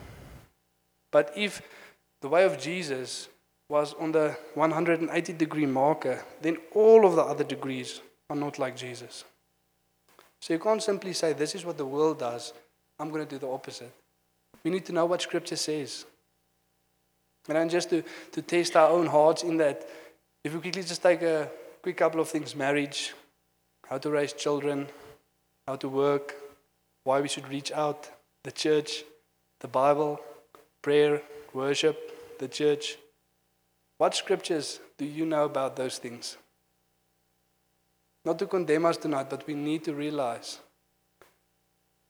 [1.11, 1.63] But if
[2.21, 3.27] the way of Jesus
[3.69, 8.77] was on the 180 degree marker, then all of the other degrees are not like
[8.77, 9.23] Jesus.
[10.41, 12.53] So you can't simply say, This is what the world does,
[12.99, 13.91] I'm going to do the opposite.
[14.63, 16.05] We need to know what Scripture says.
[17.47, 19.87] And then just to, to test our own hearts in that,
[20.43, 21.49] if we quickly just take a
[21.81, 23.13] quick couple of things marriage,
[23.87, 24.87] how to raise children,
[25.67, 26.35] how to work,
[27.03, 28.09] why we should reach out,
[28.43, 29.03] the church,
[29.59, 30.19] the Bible,
[30.81, 31.21] prayer,
[31.53, 32.97] worship, the church.
[33.97, 36.37] What scriptures do you know about those things?
[38.25, 40.59] Not to condemn us tonight, but we need to realize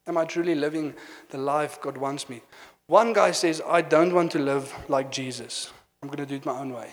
[0.06, 0.96] Am I truly living
[1.30, 2.42] the life God wants me?
[2.88, 5.72] One guy says, I don't want to live like Jesus.
[6.02, 6.90] I'm going to do it my own way.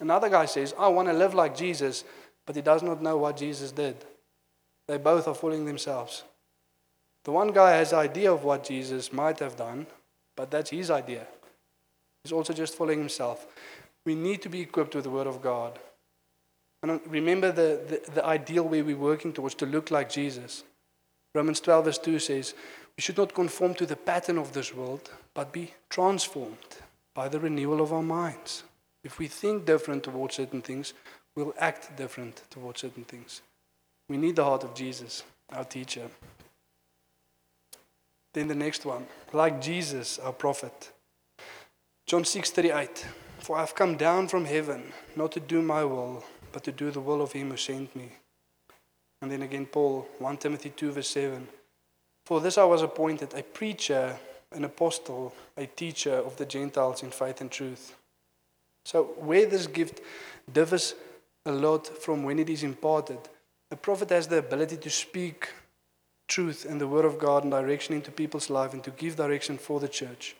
[0.00, 2.04] Another guy says, I want to live like Jesus,
[2.46, 3.96] but he does not know what Jesus did.
[4.88, 6.24] They both are fooling themselves.
[7.24, 9.86] The one guy has an idea of what Jesus might have done,
[10.34, 11.26] but that's his idea.
[12.24, 13.46] He's also just fooling himself.
[14.04, 15.78] We need to be equipped with the Word of God.
[16.82, 20.64] And remember the, the, the ideal where we're working towards to look like Jesus.
[21.34, 22.54] Romans 12, verse 2 says,
[22.96, 26.56] We should not conform to the pattern of this world, but be transformed
[27.14, 28.64] by the renewal of our minds.
[29.02, 30.94] If we think different towards certain things,
[31.34, 33.42] we'll act different towards certain things.
[34.08, 36.08] We need the heart of Jesus, our teacher.
[38.34, 40.92] Then the next one, like Jesus, our prophet.
[42.06, 43.06] John 6:38.
[43.38, 47.00] For I've come down from heaven not to do my will, but to do the
[47.00, 48.12] will of him who sent me.
[49.20, 51.48] And then again Paul, 1 Timothy 2 verse 7.
[52.24, 54.18] For this I was appointed a preacher,
[54.52, 57.96] an apostle, a teacher of the Gentiles in faith and truth.
[58.84, 60.00] So where this gift
[60.52, 60.94] differs
[61.44, 63.18] a lot from when it is imparted,
[63.70, 65.48] a prophet has the ability to speak
[66.28, 69.58] truth and the word of God and direction into people's life and to give direction
[69.58, 70.36] for the church.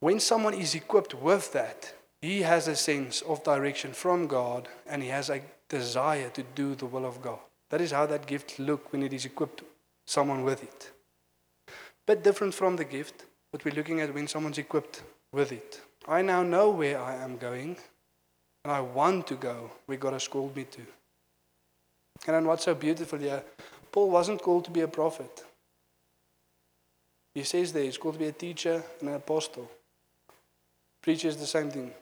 [0.00, 5.02] When someone is equipped with that, he has a sense of direction from God and
[5.02, 7.38] he has a desire to do the will of God.
[7.70, 9.62] That is how that gift looks when it is equipped
[10.06, 10.90] someone with it.
[12.06, 15.02] Bit different from the gift, but we're looking at when someone's equipped
[15.32, 15.80] with it.
[16.06, 17.76] I now know where I am going,
[18.64, 20.82] and I want to go where God has called me to.
[22.26, 23.42] And then what's so beautiful here,
[23.90, 25.44] Paul wasn't called to be a prophet.
[27.34, 29.70] He says there he's called to be a teacher and an apostle.
[31.02, 31.92] Preaches the same thing.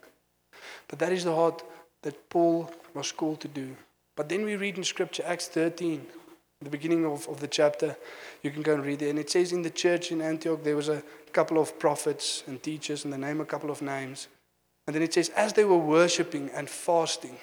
[0.87, 1.63] But that is the heart
[2.03, 3.75] that Paul was called to do.
[4.15, 6.05] But then we read in Scripture, Acts 13,
[6.65, 7.95] the beginning of, of the chapter.
[8.43, 9.09] You can go and read it.
[9.09, 11.01] And it says in the church in Antioch, there was a
[11.31, 14.27] couple of prophets and teachers, and they name a couple of names.
[14.87, 17.37] And then it says, as they were worshiping and fasting,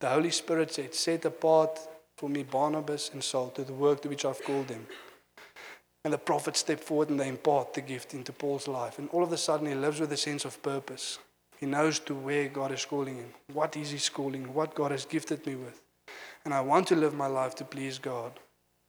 [0.00, 1.78] the Holy Spirit said, Set apart
[2.16, 4.86] for me Barnabas and Saul to the work to which I've called them.
[6.04, 8.98] And the prophet stepped forward and they impart the gift into Paul's life.
[8.98, 11.18] And all of a sudden, he lives with a sense of purpose.
[11.58, 13.32] He knows to where God is calling him.
[13.52, 14.52] What is his calling?
[14.52, 15.80] What God has gifted me with.
[16.44, 18.32] And I want to live my life to please God.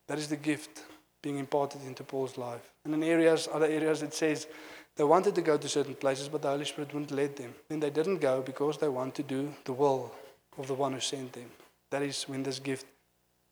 [0.08, 0.84] That is the gift
[1.22, 2.72] being imparted into Paul's life.
[2.84, 4.48] And in areas, other areas, it says
[4.96, 7.54] they wanted to go to certain places, but the Holy Spirit wouldn't let them.
[7.68, 10.14] Then they didn't go because they want to do the will
[10.58, 11.50] of the one who sent them.
[11.92, 12.86] That is when this gift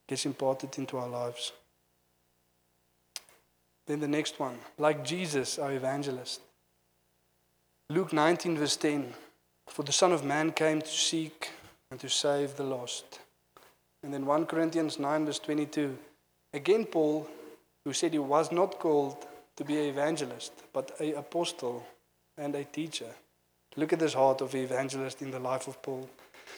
[0.08, 1.51] gets imparted into our lives.
[3.86, 6.41] Then the next one, like Jesus, our evangelist.
[7.89, 9.14] Luke 19, verse 10
[9.68, 11.49] For the Son of Man came to seek
[11.91, 13.20] and to save the lost.
[14.04, 15.97] And then 1 Corinthians 9, verse 22.
[16.54, 17.28] Again, Paul,
[17.86, 19.26] who said he was not called
[19.56, 21.86] to be an evangelist, but an apostle
[22.38, 23.10] and a teacher.
[23.76, 26.10] Look at this heart of an evangelist in the life of Paul.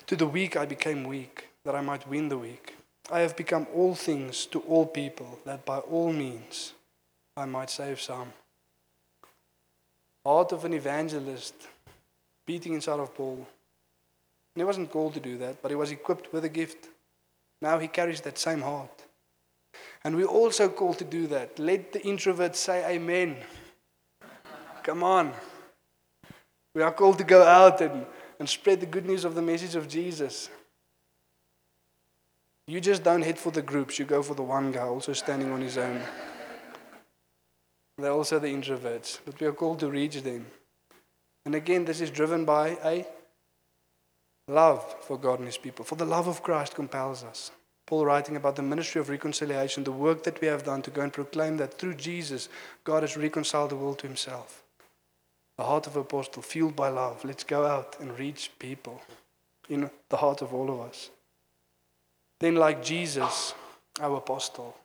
[0.07, 2.75] To the weak I became weak, that I might win the weak.
[3.11, 6.73] I have become all things to all people, that by all means
[7.37, 8.33] I might save some.
[10.25, 11.53] Heart of an evangelist
[12.47, 13.35] beating inside of Paul.
[14.55, 16.89] And he wasn't called to do that, but he was equipped with a gift.
[17.61, 19.05] Now he carries that same heart.
[20.03, 21.57] And we're also called to do that.
[21.57, 23.37] Let the introverts say amen.
[24.83, 25.33] Come on.
[26.75, 28.05] We are called to go out and,
[28.39, 30.49] and spread the good news of the message of Jesus.
[32.67, 35.51] You just don't head for the groups, you go for the one guy also standing
[35.51, 36.01] on his own.
[37.97, 40.47] They're also the introverts, but we are called to reach them.
[41.45, 43.05] And again, this is driven by a
[44.47, 45.85] love for God and His people.
[45.85, 47.51] For the love of Christ compels us.
[47.85, 51.01] Paul writing about the ministry of reconciliation, the work that we have done to go
[51.01, 52.49] and proclaim that through Jesus,
[52.83, 54.63] God has reconciled the world to Himself.
[55.57, 57.23] The heart of apostle, fueled by love.
[57.23, 59.01] Let's go out and reach people
[59.69, 61.09] in the heart of all of us.
[62.39, 63.53] Then, like Jesus,
[64.01, 64.75] our apostle,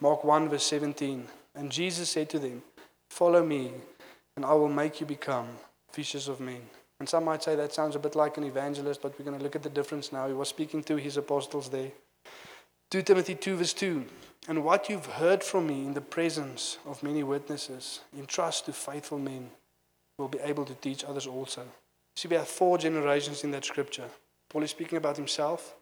[0.00, 1.26] Mark 1, verse 17.
[1.54, 2.62] And Jesus said to them,
[3.08, 3.70] Follow me,
[4.34, 5.48] and I will make you become
[5.90, 6.62] fishers of men.
[6.98, 9.42] And some might say that sounds a bit like an evangelist, but we're going to
[9.42, 10.26] look at the difference now.
[10.26, 11.92] He was speaking to his apostles there.
[12.90, 14.04] 2 Timothy 2, verse 2.
[14.48, 19.18] And what you've heard from me in the presence of many witnesses, entrust to faithful
[19.18, 19.50] men
[20.16, 21.62] who will be able to teach others also.
[22.14, 24.08] See, we have four generations in that scripture.
[24.48, 25.74] Paul is speaking about himself,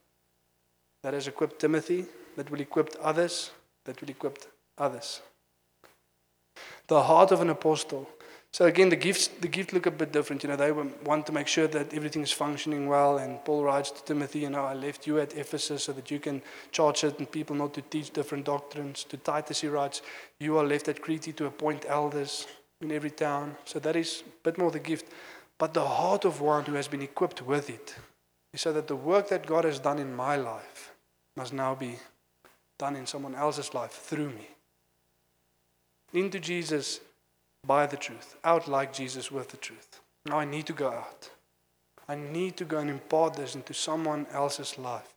[1.03, 2.07] that has equipped Timothy,
[2.37, 3.51] that will equip others,
[3.85, 4.39] that will equip
[4.79, 5.21] others.
[6.89, 8.09] The heart of an apostle.
[8.55, 10.45] So again, the gifts the gift look a bit different.
[10.45, 13.19] You know, they want to make sure that everything is functioning well.
[13.19, 16.21] And Paul writes to Timothy, you know, I left you at Ephesus so that you
[16.21, 16.41] can
[16.71, 19.03] charge certain people not to teach different doctrines.
[19.09, 20.03] To Titus, he writes,
[20.39, 22.47] you are left at Crete to appoint elders
[22.81, 23.57] in every town.
[23.65, 25.09] So that is a bit more the gift.
[25.59, 27.97] But the heart of one who has been equipped with it
[28.53, 30.93] is so that the work that God has done in my life
[31.37, 31.97] must now be
[32.79, 34.49] done in someone else's life through me.
[36.13, 37.01] Into Jesus
[37.67, 40.01] by the truth, out like Jesus with the truth.
[40.27, 41.31] Now I need to go out.
[42.09, 45.15] I need to go and impart this into someone else's life.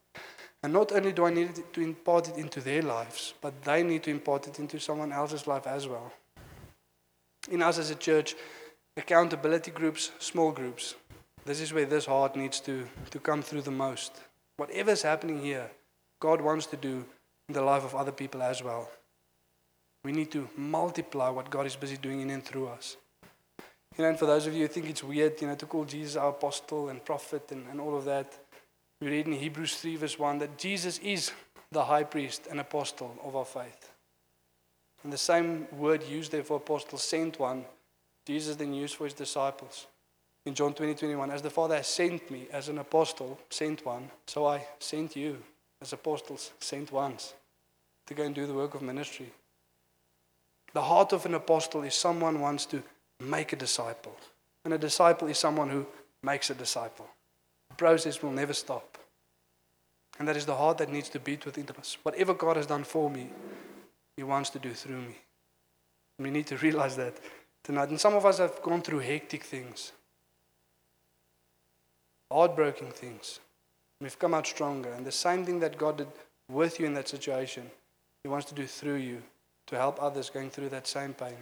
[0.63, 4.03] And not only do I need to impart it into their lives, but they need
[4.03, 6.11] to impart it into someone else's life as well.
[7.51, 8.35] In us as a church,
[8.95, 10.95] accountability groups, small groups.
[11.45, 14.11] This is where this heart needs to, to come through the most.
[14.57, 15.69] Whatever's happening here,
[16.19, 17.05] God wants to do
[17.47, 18.89] in the life of other people as well.
[20.03, 22.97] We need to multiply what God is busy doing in and through us.
[23.97, 25.85] You know, and for those of you who think it's weird, you know, to call
[25.85, 28.37] Jesus our apostle and prophet and, and all of that,
[29.01, 31.31] we read in Hebrews 3, verse 1, that Jesus is
[31.71, 33.91] the high priest and apostle of our faith.
[35.03, 37.65] And the same word used there for apostle, sent one,
[38.25, 39.87] Jesus then used for his disciples.
[40.45, 44.09] In John 20, 21, as the Father has sent me as an apostle, sent one,
[44.27, 45.37] so I sent you
[45.81, 47.33] as apostles, sent ones
[48.05, 49.31] to go and do the work of ministry.
[50.73, 52.83] The heart of an apostle is someone wants to
[53.19, 54.15] make a disciple.
[54.65, 55.87] And a disciple is someone who
[56.23, 57.07] makes a disciple.
[57.69, 58.97] The process will never stop.
[60.19, 61.97] And that is the heart that needs to beat within us.
[62.03, 63.29] Whatever God has done for me,
[64.15, 65.15] He wants to do through me.
[66.19, 67.15] We need to realize that
[67.63, 67.89] tonight.
[67.89, 69.91] And some of us have gone through hectic things,
[72.31, 73.39] heartbreaking things.
[74.01, 74.91] We've come out stronger.
[74.91, 76.07] And the same thing that God did
[76.49, 77.69] with you in that situation,
[78.23, 79.21] He wants to do through you
[79.67, 81.37] to help others going through that same pain,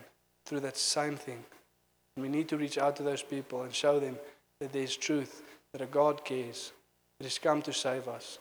[0.45, 1.43] through that same thing.
[2.15, 4.17] And we need to reach out to those people and show them
[4.59, 6.71] that there's truth, that a God cares,
[7.19, 8.39] that He's come to save us,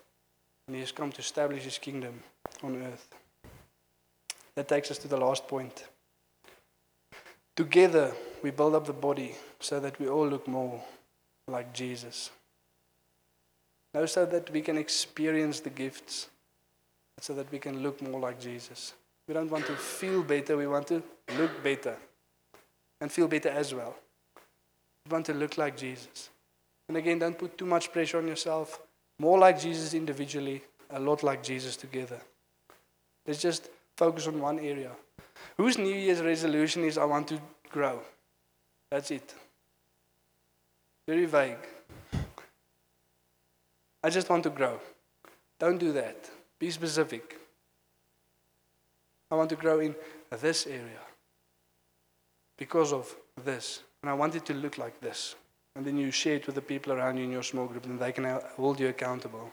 [0.66, 2.20] and He has come to establish His kingdom
[2.62, 3.08] on earth.
[4.56, 5.86] That takes us to the last point.
[7.56, 8.12] Together,
[8.42, 10.82] we build up the body so that we all look more
[11.48, 12.30] like Jesus.
[13.92, 16.28] No, so that we can experience the gifts,
[17.20, 18.94] so that we can look more like Jesus.
[19.26, 21.02] We don't want to feel better, we want to
[21.38, 21.96] look better
[23.00, 23.94] and feel better as well.
[25.06, 26.30] We want to look like Jesus.
[26.88, 28.80] And again, don't put too much pressure on yourself.
[29.18, 32.20] More like Jesus individually, a lot like Jesus together.
[33.26, 34.90] Let's just focus on one area.
[35.56, 38.00] Whose New Year's resolution is I want to grow?
[38.90, 39.34] That's it.
[41.06, 41.56] Very vague.
[44.02, 44.80] I just want to grow.
[45.58, 46.30] Don't do that.
[46.58, 47.38] Be specific.
[49.34, 49.94] I want to grow in
[50.40, 51.04] this area
[52.56, 53.14] because of
[53.44, 53.82] this.
[54.02, 55.34] And I want it to look like this.
[55.74, 57.98] And then you share it with the people around you in your small group, and
[57.98, 58.24] they can
[58.56, 59.50] hold you accountable.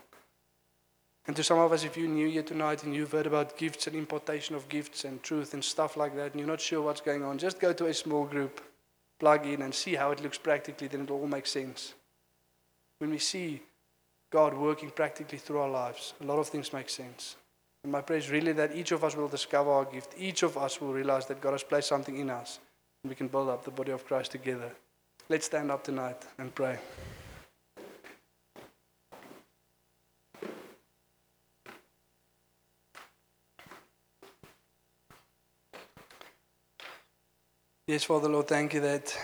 [1.26, 3.88] And to some of us, if you're new here tonight and you've heard about gifts
[3.88, 7.02] and impartation of gifts and truth and stuff like that, and you're not sure what's
[7.02, 8.62] going on, just go to a small group,
[9.20, 11.94] plug in, and see how it looks practically, then it all makes sense.
[13.00, 13.62] When we see
[14.32, 17.36] God working practically through our lives, a lot of things make sense.
[17.84, 20.14] And my prayer is really that each of us will discover our gift.
[20.18, 22.60] Each of us will realize that God has placed something in us,
[23.04, 24.72] and we can build up the body of Christ together.
[25.30, 26.78] Let's stand up tonight and pray.
[37.88, 39.18] Yes, Father, Lord, thank you that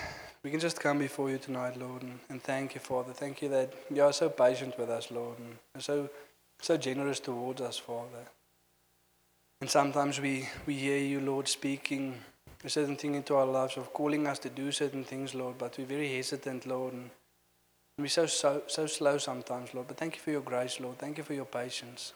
[0.43, 3.13] we can just come before you tonight, Lord, and, and thank you, Father.
[3.13, 6.09] Thank you that you are so patient with us, Lord, and so,
[6.59, 8.25] so generous towards us, Father.
[9.59, 12.19] And sometimes we, we hear you, Lord, speaking
[12.63, 15.77] a certain thing into our lives, of calling us to do certain things, Lord, but
[15.77, 17.09] we're very hesitant, Lord, and
[17.97, 19.87] we're so, so, so slow sometimes, Lord.
[19.87, 20.99] But thank you for your grace, Lord.
[20.99, 22.13] Thank you for your patience.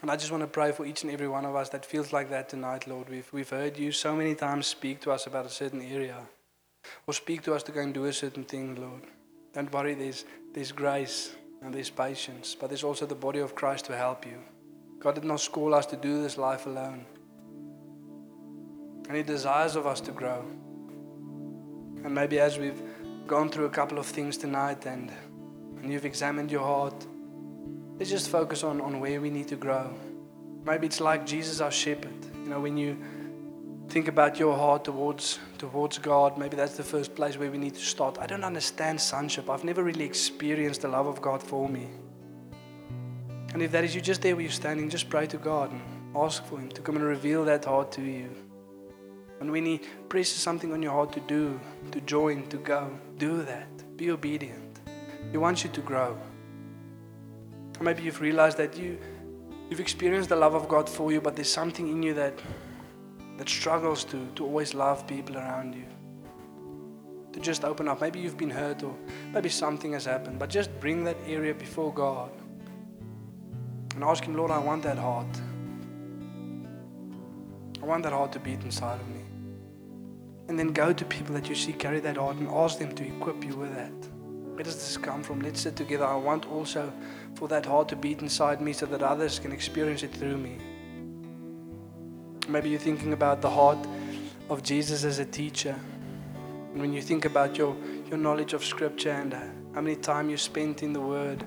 [0.00, 2.12] And I just want to pray for each and every one of us that feels
[2.12, 3.08] like that tonight, Lord.
[3.08, 6.18] We've, we've heard you so many times speak to us about a certain area
[7.06, 9.02] or speak to us to go and do a certain thing, Lord.
[9.54, 10.24] Don't worry, there's,
[10.54, 14.38] there's grace and there's patience, but there's also the body of Christ to help you.
[14.98, 17.04] God did not call us to do this life alone.
[19.08, 20.44] And He desires of us to grow.
[22.04, 22.80] And maybe as we've
[23.26, 25.10] gone through a couple of things tonight and,
[25.82, 27.06] and you've examined your heart,
[27.98, 29.92] Let's just focus on, on where we need to grow.
[30.64, 32.14] Maybe it's like Jesus, our shepherd.
[32.44, 32.96] You know, when you
[33.88, 37.74] think about your heart towards, towards God, maybe that's the first place where we need
[37.74, 38.16] to start.
[38.20, 39.50] I don't understand sonship.
[39.50, 41.88] I've never really experienced the love of God for me.
[43.52, 45.80] And if that is you just there where you're standing, just pray to God and
[46.14, 48.28] ask for Him to come and reveal that heart to you.
[49.40, 51.58] And when He presses something on your heart to do,
[51.92, 53.96] to join, to go, do that.
[53.96, 54.80] Be obedient.
[55.30, 56.18] He wants you to grow.
[57.80, 58.98] Maybe you've realized that you,
[59.70, 62.38] you've experienced the love of God for you, but there's something in you that,
[63.38, 65.84] that struggles to, to always love people around you.
[67.32, 68.00] To just open up.
[68.00, 68.94] Maybe you've been hurt or
[69.32, 72.30] maybe something has happened, but just bring that area before God
[73.98, 75.26] and ask Him, Lord, I want that heart.
[77.82, 79.22] I want that heart to beat inside of me.
[80.46, 83.04] And then go to people that you see carry that heart and ask them to
[83.04, 83.92] equip you with that.
[84.54, 85.40] Where does this come from?
[85.40, 86.04] Let's sit together.
[86.04, 86.92] I want also
[87.34, 90.58] for that heart to beat inside me so that others can experience it through me.
[92.48, 93.84] Maybe you're thinking about the heart
[94.48, 95.74] of Jesus as a teacher.
[96.72, 97.76] And when you think about your,
[98.08, 99.34] your knowledge of Scripture and
[99.74, 101.42] how many time you spent in the Word,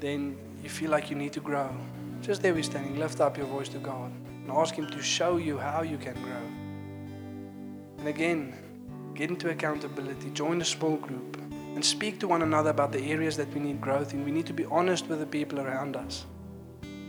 [0.00, 0.36] then
[0.68, 1.74] you feel like you need to grow.
[2.20, 5.38] Just there we're standing, lift up your voice to God and ask Him to show
[5.38, 6.44] you how you can grow.
[7.98, 8.54] And again,
[9.14, 11.38] get into accountability, join a small group,
[11.74, 14.26] and speak to one another about the areas that we need growth in.
[14.26, 16.26] We need to be honest with the people around us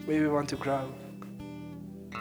[0.06, 0.90] where we want to grow.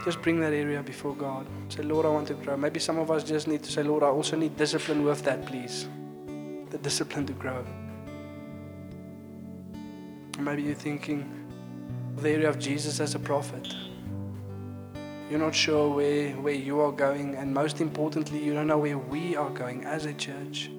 [0.04, 1.46] Just bring that area before God.
[1.68, 2.56] Say, Lord, I want to grow.
[2.56, 5.46] Maybe some of us just need to say, Lord, I also need discipline with that,
[5.46, 5.86] please.
[6.70, 7.64] The discipline to grow.
[10.38, 11.28] Maybe you're thinking
[12.16, 13.74] the area of Jesus as a prophet.
[15.28, 18.96] You're not sure where, where you are going, and most importantly, you don't know where
[18.96, 20.70] we are going as a church.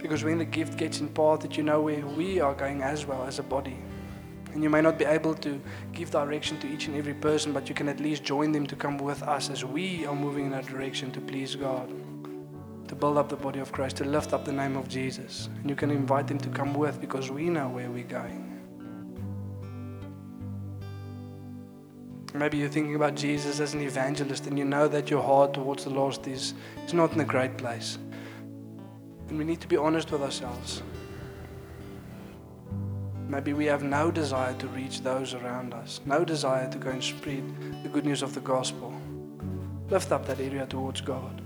[0.00, 3.38] Because when the gift gets imparted, you know where we are going as well as
[3.38, 3.78] a body.
[4.54, 5.60] And you may not be able to
[5.92, 8.74] give direction to each and every person, but you can at least join them to
[8.74, 11.92] come with us as we are moving in that direction to please God,
[12.90, 15.48] to build up the body of Christ, to lift up the name of Jesus.
[15.60, 18.60] And you can invite them to come with because we know where we're going.
[22.34, 25.84] Maybe you're thinking about Jesus as an evangelist and you know that your heart towards
[25.84, 27.96] the lost is, is not in a great place.
[29.28, 30.82] And we need to be honest with ourselves.
[33.28, 37.04] Maybe we have no desire to reach those around us, no desire to go and
[37.04, 37.44] spread
[37.84, 38.92] the good news of the gospel.
[39.90, 41.39] Lift up that area towards God.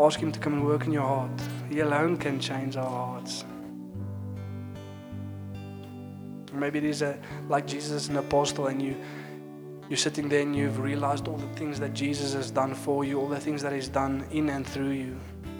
[0.00, 1.30] Ask Him to come and work in your heart.
[1.68, 3.44] He alone can change our hearts.
[6.52, 7.18] Maybe it is a,
[7.48, 8.96] like Jesus, an apostle, and you,
[9.88, 13.20] you're sitting there and you've realized all the things that Jesus has done for you,
[13.20, 15.16] all the things that He's done in and through you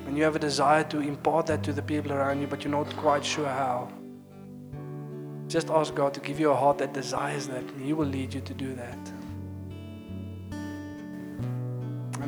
[0.08, 2.70] and you have a desire to impart that to the people around you, but you're
[2.70, 3.92] not quite sure how.
[5.48, 8.32] Just ask God to give you a heart that desires that, and He will lead
[8.32, 8.98] you to do that.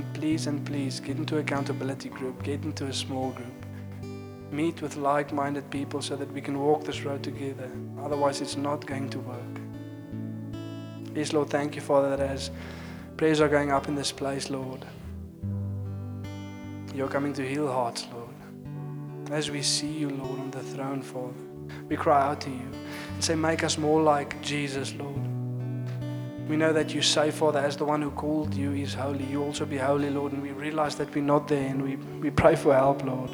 [0.01, 3.67] And please and please get into accountability group, get into a small group.
[4.51, 7.71] Meet with like minded people so that we can walk this road together.
[8.03, 9.61] Otherwise, it's not going to work.
[11.15, 12.51] Yes, Lord, thank you, Father, that as
[13.19, 14.87] prayers are going up in this place, Lord,
[16.95, 19.31] you're coming to heal hearts, Lord.
[19.31, 21.35] As we see you, Lord, on the throne, Father,
[21.91, 22.69] we cry out to you
[23.13, 25.30] and say, Make us more like Jesus, Lord.
[26.51, 29.41] We know that you say, Father, as the one who called you is holy, you
[29.41, 30.33] also be holy, Lord.
[30.33, 33.31] And we realize that we're not there and we, we pray for help, Lord.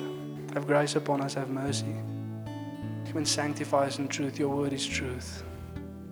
[0.53, 1.97] Have grace upon us, have mercy.
[3.07, 4.39] Come and sanctify us in truth.
[4.39, 5.43] Your word is truth.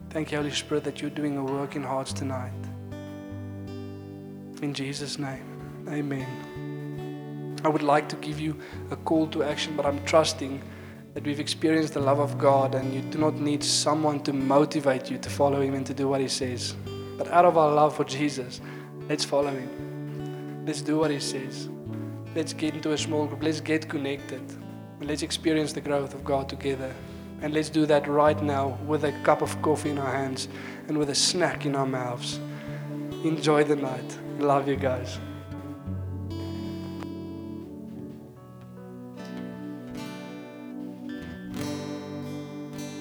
[0.08, 2.54] Thank you, Holy Spirit, that you're doing a work in hearts tonight.
[4.62, 7.60] In Jesus' name, amen.
[7.66, 8.58] I would like to give you
[8.90, 10.62] a call to action, but I'm trusting
[11.12, 15.10] that we've experienced the love of God and you do not need someone to motivate
[15.10, 16.74] you to follow Him and to do what He says.
[17.16, 18.60] But out of our love for Jesus,
[19.08, 20.64] let's follow Him.
[20.66, 21.68] Let's do what He says.
[22.34, 23.42] Let's get into a small group.
[23.42, 24.42] Let's get connected.
[25.00, 26.92] Let's experience the growth of God together.
[27.42, 30.48] And let's do that right now with a cup of coffee in our hands
[30.88, 32.40] and with a snack in our mouths.
[33.22, 34.18] Enjoy the night.
[34.38, 35.18] Love you guys.